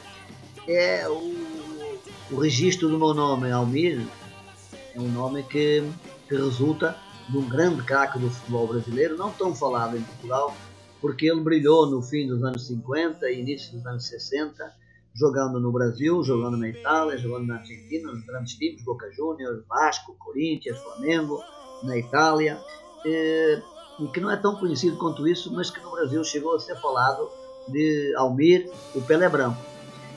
É 0.68 1.08
o, 1.08 1.36
o 2.32 2.40
registro 2.40 2.90
do 2.90 2.98
meu 2.98 3.14
nome, 3.14 3.52
Almir, 3.52 4.06
é 4.96 5.00
um 5.00 5.08
nome 5.08 5.44
que, 5.44 5.84
que 6.28 6.36
resulta 6.36 6.96
de 7.28 7.38
um 7.38 7.48
grande 7.48 7.84
craque 7.84 8.18
do 8.18 8.30
futebol 8.30 8.68
brasileiro, 8.68 9.16
não 9.16 9.32
tão 9.32 9.56
falado 9.56 9.98
em 9.98 10.02
Portugal, 10.02 10.56
porque 11.02 11.28
ele 11.28 11.42
brilhou 11.42 11.90
no 11.90 12.02
fim 12.02 12.28
dos 12.28 12.44
anos 12.44 12.68
50 12.68 13.30
e 13.30 13.40
início 13.40 13.74
dos 13.74 13.86
anos 13.86 14.06
60, 14.06 14.74
jogando 15.14 15.60
no 15.60 15.72
Brasil, 15.72 16.24
jogando 16.24 16.58
na 16.58 16.70
Itália, 16.70 17.18
jogando 17.18 17.48
na 17.48 17.58
Argentina, 17.58 18.12
nos 18.12 18.26
grandes 18.26 18.54
times, 18.56 18.84
Boca 18.84 19.12
Juniors, 19.12 19.64
Vasco, 19.68 20.16
Corinthians, 20.20 20.78
Flamengo, 20.80 21.42
na 21.84 21.98
Itália, 21.98 22.60
e, 23.06 23.62
e 24.00 24.08
que 24.08 24.20
não 24.20 24.30
é 24.30 24.38
tão 24.38 24.56
conhecido 24.56 24.98
quanto 24.98 25.28
isso, 25.28 25.52
mas 25.54 25.72
que 25.72 25.80
no 25.82 25.92
Brasil 25.92 26.24
chegou 26.24 26.56
a 26.56 26.60
ser 26.60 26.76
falado 26.80 27.30
de 27.68 28.14
Almir, 28.18 28.70
o 28.94 29.02
Pelé 29.02 29.30
Branco. 29.30 29.62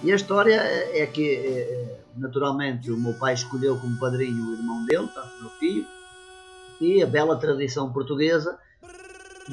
E 0.03 0.11
a 0.11 0.16
história 0.16 0.57
é 0.57 1.07
que, 1.07 1.30
é, 1.30 1.61
é, 1.61 2.01
naturalmente, 2.16 2.91
o 2.91 2.97
meu 2.97 3.14
pai 3.14 3.35
escolheu 3.35 3.78
como 3.78 3.99
padrinho 3.99 4.51
o 4.51 4.53
irmão 4.55 4.85
dele, 4.85 5.09
tanto 5.14 5.41
meu 5.41 5.51
filho, 5.51 5.87
e 6.80 7.03
a 7.03 7.07
bela 7.07 7.37
tradição 7.37 7.93
portuguesa 7.93 8.59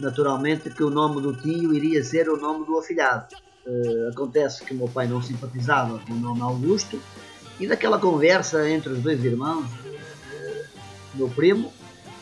naturalmente 0.01 0.69
que 0.69 0.83
o 0.83 0.89
nome 0.89 1.21
do 1.21 1.33
tio 1.33 1.73
iria 1.73 2.03
ser 2.03 2.29
o 2.29 2.37
nome 2.37 2.65
do 2.65 2.77
afilhado. 2.77 3.27
Uh, 3.65 4.09
acontece 4.09 4.63
que 4.63 4.73
o 4.73 4.77
meu 4.77 4.87
pai 4.87 5.07
não 5.07 5.21
simpatizava 5.21 5.99
com 5.99 6.13
o 6.13 6.17
nome 6.17 6.41
Augusto 6.41 6.99
e 7.59 7.67
daquela 7.67 7.99
conversa 7.99 8.67
entre 8.69 8.93
os 8.93 8.99
dois 8.99 9.23
irmãos, 9.23 9.65
uh, 9.65 10.65
meu 11.13 11.29
primo, 11.29 11.71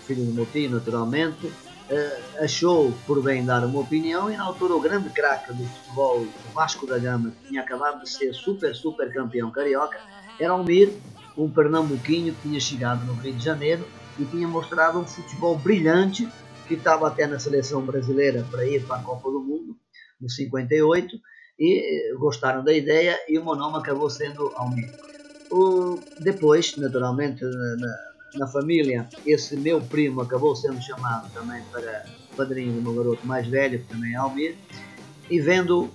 filho 0.05 0.25
do 0.25 0.33
meu 0.33 0.45
tio 0.47 0.69
naturalmente, 0.69 1.45
uh, 1.45 2.43
achou 2.43 2.93
por 3.05 3.21
bem 3.21 3.45
dar 3.45 3.63
uma 3.63 3.79
opinião 3.79 4.31
e 4.31 4.35
na 4.35 4.43
altura 4.43 4.75
o 4.75 4.81
grande 4.81 5.09
craque 5.09 5.53
do 5.53 5.63
futebol, 5.63 6.19
o 6.21 6.53
Vasco 6.53 6.85
da 6.87 6.97
Gama, 6.97 7.31
que 7.31 7.49
tinha 7.49 7.61
acabado 7.61 8.01
de 8.01 8.09
ser 8.09 8.33
super, 8.33 8.75
super 8.75 9.13
campeão 9.13 9.51
carioca, 9.51 9.99
era 10.39 10.51
Almir, 10.51 10.91
um 11.37 11.49
pernambuquinho 11.49 12.33
que 12.33 12.49
tinha 12.49 12.59
chegado 12.59 13.05
no 13.05 13.13
Rio 13.13 13.33
de 13.33 13.43
Janeiro 13.43 13.87
e 14.19 14.25
tinha 14.25 14.47
mostrado 14.47 14.99
um 14.99 15.05
futebol 15.05 15.55
brilhante 15.57 16.27
que 16.67 16.75
estava 16.75 17.07
até 17.07 17.25
na 17.25 17.39
seleção 17.39 17.81
brasileira 17.81 18.45
para 18.51 18.65
ir 18.65 18.85
para 18.85 18.97
a 18.97 19.03
Copa 19.03 19.29
do 19.31 19.39
Mundo, 19.39 19.75
no 20.19 20.29
58, 20.29 21.17
e 21.59 22.13
gostaram 22.17 22.63
da 22.63 22.73
ideia 22.73 23.17
e 23.27 23.37
o 23.39 23.43
meu 23.43 23.75
acabou 23.75 24.09
sendo 24.09 24.51
Almir. 24.55 24.91
O, 25.49 25.99
depois, 26.19 26.75
naturalmente, 26.77 27.43
na, 27.43 27.97
na, 28.35 28.47
família, 28.47 29.07
esse 29.25 29.55
meu 29.55 29.81
primo 29.81 30.21
acabou 30.21 30.55
sendo 30.55 30.81
chamado 30.81 31.31
também 31.33 31.63
para 31.71 32.05
padrinho 32.35 32.73
do 32.73 32.81
meu 32.81 32.93
garoto 32.93 33.25
mais 33.25 33.47
velho, 33.47 33.79
que 33.79 33.85
também 33.85 34.13
é 34.13 34.17
Almir, 34.17 34.55
e 35.29 35.39
vendo, 35.39 35.89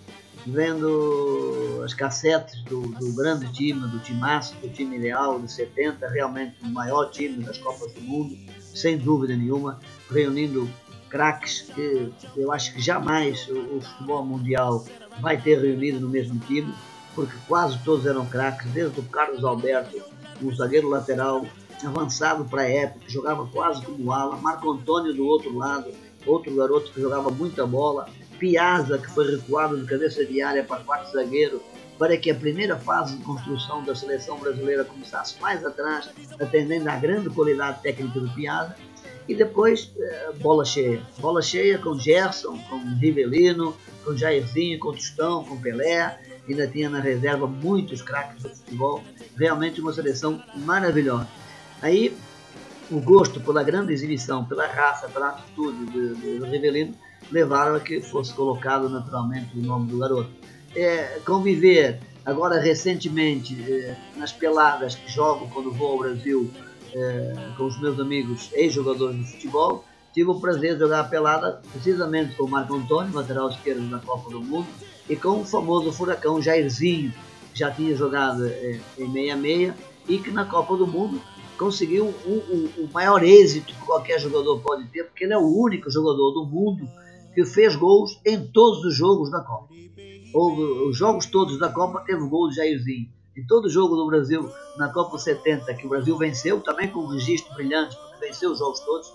vendo 0.46 1.82
as 1.84 1.94
cassetes 1.94 2.62
do, 2.64 2.80
do 2.80 3.14
grande 3.14 3.52
time, 3.52 3.86
do 3.88 3.98
timaço, 4.00 4.56
do 4.56 4.68
time 4.68 4.96
ideal 4.96 5.38
de 5.38 5.52
70, 5.52 6.08
realmente 6.08 6.56
o 6.62 6.68
maior 6.68 7.10
time 7.10 7.44
das 7.44 7.58
Copas 7.58 7.92
do 7.92 8.00
Mundo, 8.00 8.36
sem 8.58 8.96
dúvida 8.96 9.36
nenhuma, 9.36 9.78
reunindo 10.12 10.68
craques 11.08 11.62
que 11.74 12.12
eu 12.36 12.50
acho 12.52 12.72
que 12.72 12.80
jamais 12.80 13.46
o, 13.48 13.76
o 13.76 13.80
futebol 13.80 14.24
mundial 14.24 14.84
vai 15.20 15.40
ter 15.40 15.60
reunido 15.60 16.00
no 16.00 16.08
mesmo 16.08 16.38
time, 16.40 16.72
porque 17.14 17.36
quase 17.46 17.78
todos 17.84 18.06
eram 18.06 18.24
craques, 18.24 18.70
desde 18.72 18.98
o 18.98 19.02
Carlos 19.04 19.44
Alberto, 19.44 20.00
o 20.40 20.54
zagueiro 20.54 20.88
lateral, 20.88 21.46
avançado 21.84 22.44
para 22.44 22.62
a 22.62 22.70
época, 22.70 23.04
jogava 23.08 23.46
quase 23.46 23.82
como 23.82 24.12
ala, 24.12 24.36
Marco 24.36 24.70
Antônio 24.70 25.12
do 25.12 25.26
outro 25.26 25.56
lado, 25.56 25.90
outro 26.26 26.54
garoto 26.54 26.90
que 26.92 27.00
jogava 27.00 27.30
muita 27.30 27.66
bola, 27.66 28.08
Piazza, 28.38 28.98
que 28.98 29.10
foi 29.10 29.30
recuado 29.30 29.78
de 29.78 29.86
cabeça 29.86 30.24
de 30.24 30.40
área 30.40 30.64
para 30.64 30.82
quarto 30.82 31.12
zagueiro, 31.12 31.62
para 31.98 32.16
que 32.16 32.30
a 32.30 32.34
primeira 32.34 32.76
fase 32.76 33.16
de 33.16 33.22
construção 33.22 33.84
da 33.84 33.94
seleção 33.94 34.38
brasileira 34.38 34.84
começasse 34.84 35.40
mais 35.40 35.64
atrás, 35.64 36.08
atendendo 36.40 36.88
à 36.88 36.96
grande 36.96 37.30
qualidade 37.30 37.82
técnica 37.82 38.18
do 38.18 38.28
Piazza, 38.30 38.74
e 39.28 39.34
depois 39.34 39.92
eh, 39.96 40.32
bola 40.40 40.64
cheia. 40.64 41.02
Bola 41.18 41.40
cheia 41.40 41.78
com 41.78 41.98
Gerson, 41.98 42.58
com 42.68 42.78
Rivelino, 42.98 43.76
com 44.04 44.16
Jairzinho, 44.16 44.78
com 44.78 44.92
Tostão, 44.92 45.44
com 45.44 45.60
Pelé. 45.60 46.18
Ainda 46.48 46.66
tinha 46.66 46.90
na 46.90 47.00
reserva 47.00 47.46
muitos 47.46 48.02
craques 48.02 48.42
do 48.42 48.48
futebol. 48.48 49.02
Realmente 49.36 49.80
uma 49.80 49.92
seleção 49.92 50.42
maravilhosa. 50.56 51.28
Aí 51.80 52.16
o 52.90 53.00
gosto 53.00 53.40
pela 53.40 53.62
grande 53.62 53.92
exibição, 53.92 54.44
pela 54.44 54.66
raça, 54.66 55.08
pela 55.08 55.30
atitude 55.30 55.86
de, 55.86 56.14
de, 56.14 56.38
de 56.38 56.44
Rivelino 56.46 56.94
levaram 57.30 57.76
a 57.76 57.80
que 57.80 58.00
fosse 58.00 58.34
colocado 58.34 58.88
naturalmente 58.88 59.56
o 59.56 59.62
nome 59.62 59.90
do 59.90 59.98
garoto. 59.98 60.30
É, 60.74 61.20
conviver 61.24 62.00
agora 62.24 62.60
recentemente 62.60 63.56
é, 63.70 63.96
nas 64.16 64.32
peladas 64.32 64.94
que 64.94 65.10
jogo 65.10 65.48
quando 65.52 65.72
vou 65.72 65.92
ao 65.92 65.98
Brasil 65.98 66.50
é, 66.95 67.34
com 67.57 67.64
os 67.64 67.80
meus 67.80 67.99
amigos 67.99 68.51
ex-jogadores 68.53 69.16
de 69.16 69.32
futebol, 69.32 69.84
tive 70.12 70.30
o 70.30 70.40
prazer 70.40 70.74
de 70.74 70.80
jogar 70.80 71.01
a 71.01 71.05
pelada 71.05 71.62
precisamente 71.72 72.34
com 72.36 72.45
o 72.45 72.49
Marco 72.49 72.74
Antônio, 72.74 73.14
lateral 73.14 73.49
esquerdo 73.49 73.88
da 73.90 73.99
Copa 73.99 74.30
do 74.30 74.40
Mundo, 74.40 74.66
e 75.09 75.16
com 75.16 75.40
o 75.40 75.45
famoso 75.45 75.93
furacão 75.93 76.40
Jairzinho, 76.40 77.12
que 77.53 77.59
já 77.59 77.70
tinha 77.70 77.95
jogado 77.95 78.47
é, 78.47 78.80
em 78.99 79.09
meia-meia 79.09 79.74
e 80.09 80.18
que 80.18 80.30
na 80.30 80.45
Copa 80.45 80.76
do 80.76 80.86
Mundo 80.86 81.20
conseguiu 81.59 82.07
o, 82.07 82.30
o, 82.30 82.84
o, 82.84 82.93
maior 82.93 83.22
êxito 83.22 83.72
que 83.72 83.84
qualquer 83.84 84.18
jogador 84.18 84.61
pode 84.61 84.84
ter, 84.88 85.05
porque 85.05 85.24
ele 85.24 85.32
é 85.32 85.38
o 85.38 85.57
único 85.57 85.90
jogador 85.90 86.32
do 86.32 86.45
mundo 86.45 86.88
que 87.34 87.45
fez 87.45 87.76
gols 87.76 88.20
em 88.26 88.47
todos 88.47 88.84
os 88.84 88.97
jogos 88.97 89.30
da 89.30 89.40
Copa. 89.40 89.72
Ou, 90.34 90.88
os 90.88 90.97
jogos 90.97 91.26
todos 91.26 91.59
da 91.59 91.68
Copa 91.68 92.01
teve 92.01 92.26
gol 92.26 92.49
de 92.49 92.57
Jairzinho. 92.57 93.09
Em 93.36 93.44
todo 93.46 93.68
jogo 93.68 93.96
do 93.96 94.06
Brasil 94.06 94.50
na 94.76 94.88
Copa 94.88 95.18
70 95.18 95.72
que 95.74 95.86
o 95.86 95.88
Brasil 95.88 96.16
venceu, 96.16 96.60
também 96.60 96.88
com 96.88 97.00
um 97.00 97.06
registro 97.06 97.54
brilhante, 97.54 97.96
porque 97.96 98.26
venceu 98.26 98.52
os 98.52 98.58
jogos 98.58 98.80
todos, 98.80 99.12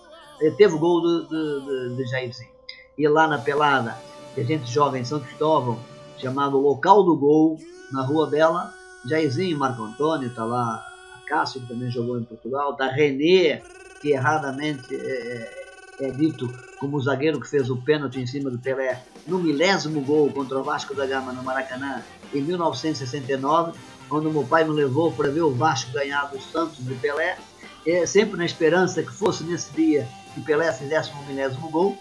teve 0.57 0.73
o 0.73 0.79
gol 0.79 1.01
de, 1.01 1.29
de, 1.29 1.61
de, 1.61 1.95
de 1.97 2.05
Jairzinho. 2.09 2.49
E 2.97 3.07
lá 3.07 3.27
na 3.27 3.37
pelada, 3.37 3.95
que 4.33 4.41
a 4.41 4.43
gente 4.43 4.71
joga 4.71 4.97
em 4.97 5.05
São 5.05 5.19
Cristóvão, 5.19 5.79
chamado 6.17 6.59
Local 6.59 7.03
do 7.03 7.15
Gol, 7.15 7.59
na 7.91 8.01
Rua 8.01 8.27
Bela, 8.27 8.73
Jairzinho, 9.07 9.57
Marco 9.57 9.83
Antônio, 9.83 10.29
está 10.29 10.43
lá, 10.43 10.83
Cássio, 11.27 11.61
que 11.61 11.67
também 11.67 11.91
jogou 11.91 12.17
em 12.17 12.23
Portugal, 12.23 12.71
está 12.71 12.87
René, 12.87 13.61
que 14.01 14.11
erradamente 14.11 14.95
é, 14.95 15.67
é 15.99 16.11
dito 16.11 16.51
como 16.79 16.97
o 16.97 17.01
zagueiro 17.01 17.39
que 17.39 17.47
fez 17.47 17.69
o 17.69 17.77
pênalti 17.77 18.19
em 18.19 18.27
cima 18.27 18.49
do 18.49 18.59
Pelé 18.59 19.03
no 19.25 19.39
milésimo 19.39 20.01
gol 20.01 20.31
contra 20.31 20.59
o 20.59 20.63
Vasco 20.63 20.93
da 20.93 21.05
Gama 21.05 21.33
no 21.33 21.43
Maracanã 21.43 22.03
em 22.33 22.41
1969 22.41 23.73
quando 24.09 24.31
meu 24.31 24.43
pai 24.43 24.63
me 24.63 24.71
levou 24.71 25.11
para 25.11 25.29
ver 25.29 25.41
o 25.41 25.53
Vasco 25.53 25.91
ganhar 25.91 26.25
do 26.25 26.41
Santos 26.41 26.79
do 26.79 26.95
Pelé, 26.95 27.37
é, 27.85 28.05
sempre 28.05 28.37
na 28.37 28.45
esperança 28.45 29.01
que 29.01 29.11
fosse 29.11 29.43
nesse 29.43 29.71
dia 29.73 30.07
que 30.33 30.41
Pelé 30.41 30.71
fizesse 30.71 31.11
um 31.11 31.25
milésimo 31.25 31.69
gol. 31.69 31.97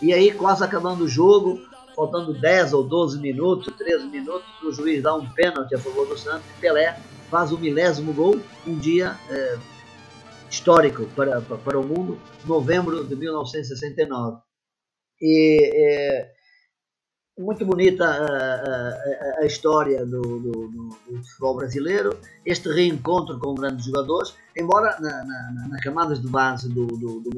E 0.00 0.12
aí, 0.12 0.32
quase 0.32 0.62
acabando 0.62 1.04
o 1.04 1.08
jogo, 1.08 1.60
faltando 1.94 2.32
10 2.32 2.72
ou 2.74 2.84
12 2.84 3.18
minutos, 3.18 3.72
13 3.76 4.06
minutos, 4.06 4.46
o 4.62 4.72
juiz 4.72 5.02
dá 5.02 5.14
um 5.14 5.28
pênalti 5.30 5.74
a 5.74 5.78
favor 5.78 6.06
do 6.06 6.16
Santos 6.16 6.46
e 6.56 6.60
Pelé 6.60 6.98
faz 7.30 7.52
o 7.52 7.58
milésimo 7.58 8.12
gol, 8.12 8.40
um 8.66 8.78
dia 8.78 9.16
é, 9.28 9.58
histórico 10.50 11.06
para, 11.14 11.40
para, 11.40 11.56
para, 11.58 11.78
o 11.78 11.82
mundo, 11.82 12.18
novembro 12.44 13.04
de 13.04 13.14
1969. 13.14 14.38
E 15.20 15.70
é, 15.74 16.32
muito 17.38 17.64
bonita 17.64 18.04
a, 18.04 19.38
a, 19.38 19.42
a 19.42 19.46
história 19.46 20.04
do, 20.04 20.20
do, 20.20 20.68
do, 20.68 20.88
do, 21.08 21.24
futebol 21.24 21.56
brasileiro, 21.56 22.18
este 22.44 22.68
reencontro 22.68 23.38
com 23.38 23.54
grandes 23.54 23.86
jogadores, 23.86 24.34
embora 24.56 24.98
na, 25.00 25.24
na, 25.24 25.68
nas 25.68 25.80
camadas 25.82 26.20
de 26.20 26.28
base 26.28 26.68
do, 26.68 26.86
do, 26.86 27.20
do 27.20 27.30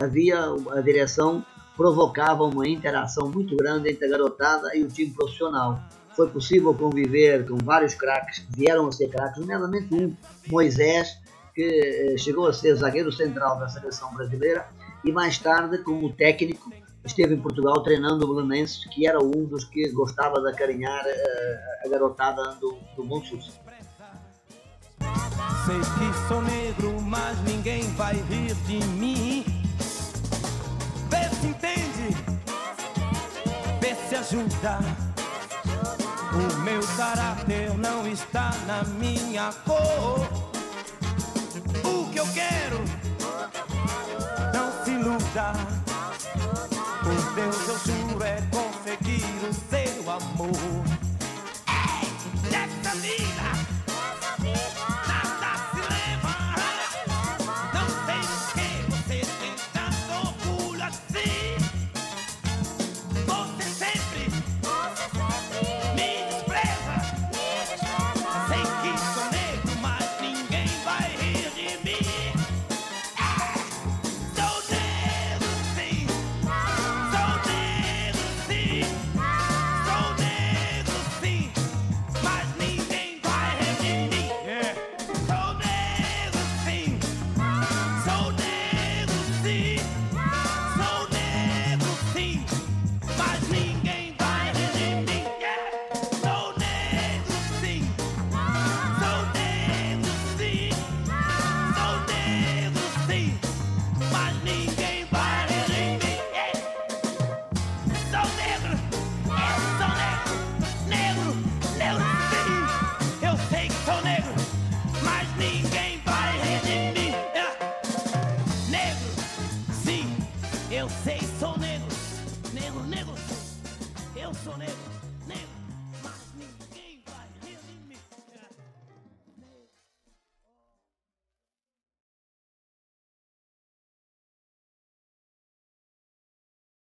havia 0.00 0.38
a 0.72 0.80
direção 0.80 1.44
provocava 1.76 2.44
uma 2.44 2.66
interação 2.68 3.28
muito 3.28 3.56
grande 3.56 3.90
entre 3.90 4.06
a 4.06 4.08
garotada 4.08 4.76
e 4.76 4.82
o 4.82 4.88
time 4.88 5.12
profissional. 5.12 5.80
Foi 6.14 6.28
possível 6.28 6.72
conviver 6.72 7.46
com 7.46 7.56
vários 7.58 7.94
craques 7.94 8.38
que 8.38 8.56
vieram 8.56 8.86
a 8.86 8.92
ser 8.92 9.08
craques, 9.08 9.40
nomeadamente 9.40 9.92
um, 9.92 10.14
Moisés, 10.46 11.18
que 11.52 11.62
eh, 11.62 12.16
chegou 12.16 12.46
a 12.46 12.52
ser 12.52 12.74
zagueiro 12.76 13.12
central 13.12 13.58
da 13.58 13.68
seleção 13.68 14.14
brasileira 14.14 14.66
e 15.04 15.10
mais 15.10 15.38
tarde 15.38 15.78
como 15.78 16.12
técnico 16.12 16.70
esteve 17.04 17.34
em 17.34 17.40
Portugal 17.40 17.82
treinando 17.82 18.24
o 18.24 18.34
Belenenses, 18.34 18.84
que 18.86 19.06
era 19.06 19.22
um 19.22 19.44
dos 19.44 19.64
que 19.64 19.90
gostava 19.90 20.40
de 20.40 20.48
acarinhar 20.48 21.04
uh, 21.04 21.86
a 21.86 21.88
garotada 21.88 22.54
do, 22.54 22.78
do 22.96 23.04
Bom 23.04 23.22
Sul. 23.22 23.40
Sei 25.66 25.78
que 25.78 26.28
sou 26.28 26.42
negro, 26.42 27.00
mas 27.02 27.38
ninguém 27.42 27.82
vai 27.94 28.14
rir 28.14 28.54
de 28.66 28.84
mim. 28.88 29.44
Vê 31.08 31.28
se 31.34 31.46
entende, 31.46 32.16
vê 33.80 33.94
se 33.94 34.16
ajuda. 34.16 34.78
O 36.32 36.60
meu 36.62 36.80
caráter 36.96 37.76
não 37.78 38.06
está 38.06 38.50
na 38.66 38.82
minha 38.84 39.52
cor. 39.64 40.26
O 41.84 42.10
que 42.10 42.18
eu 42.18 42.26
quero, 42.32 42.78
não 44.52 44.84
se 44.84 44.90
iluda. 44.90 45.83
Por 47.04 47.34
Deus 47.34 47.68
eu 47.68 47.78
juro 47.80 48.24
é 48.24 48.42
conseguir 48.50 49.26
o 49.46 49.52
seu 49.52 50.10
amor. 50.10 50.84
Ei, 51.68 52.50
nessa 52.50 52.96
vida. 52.96 53.33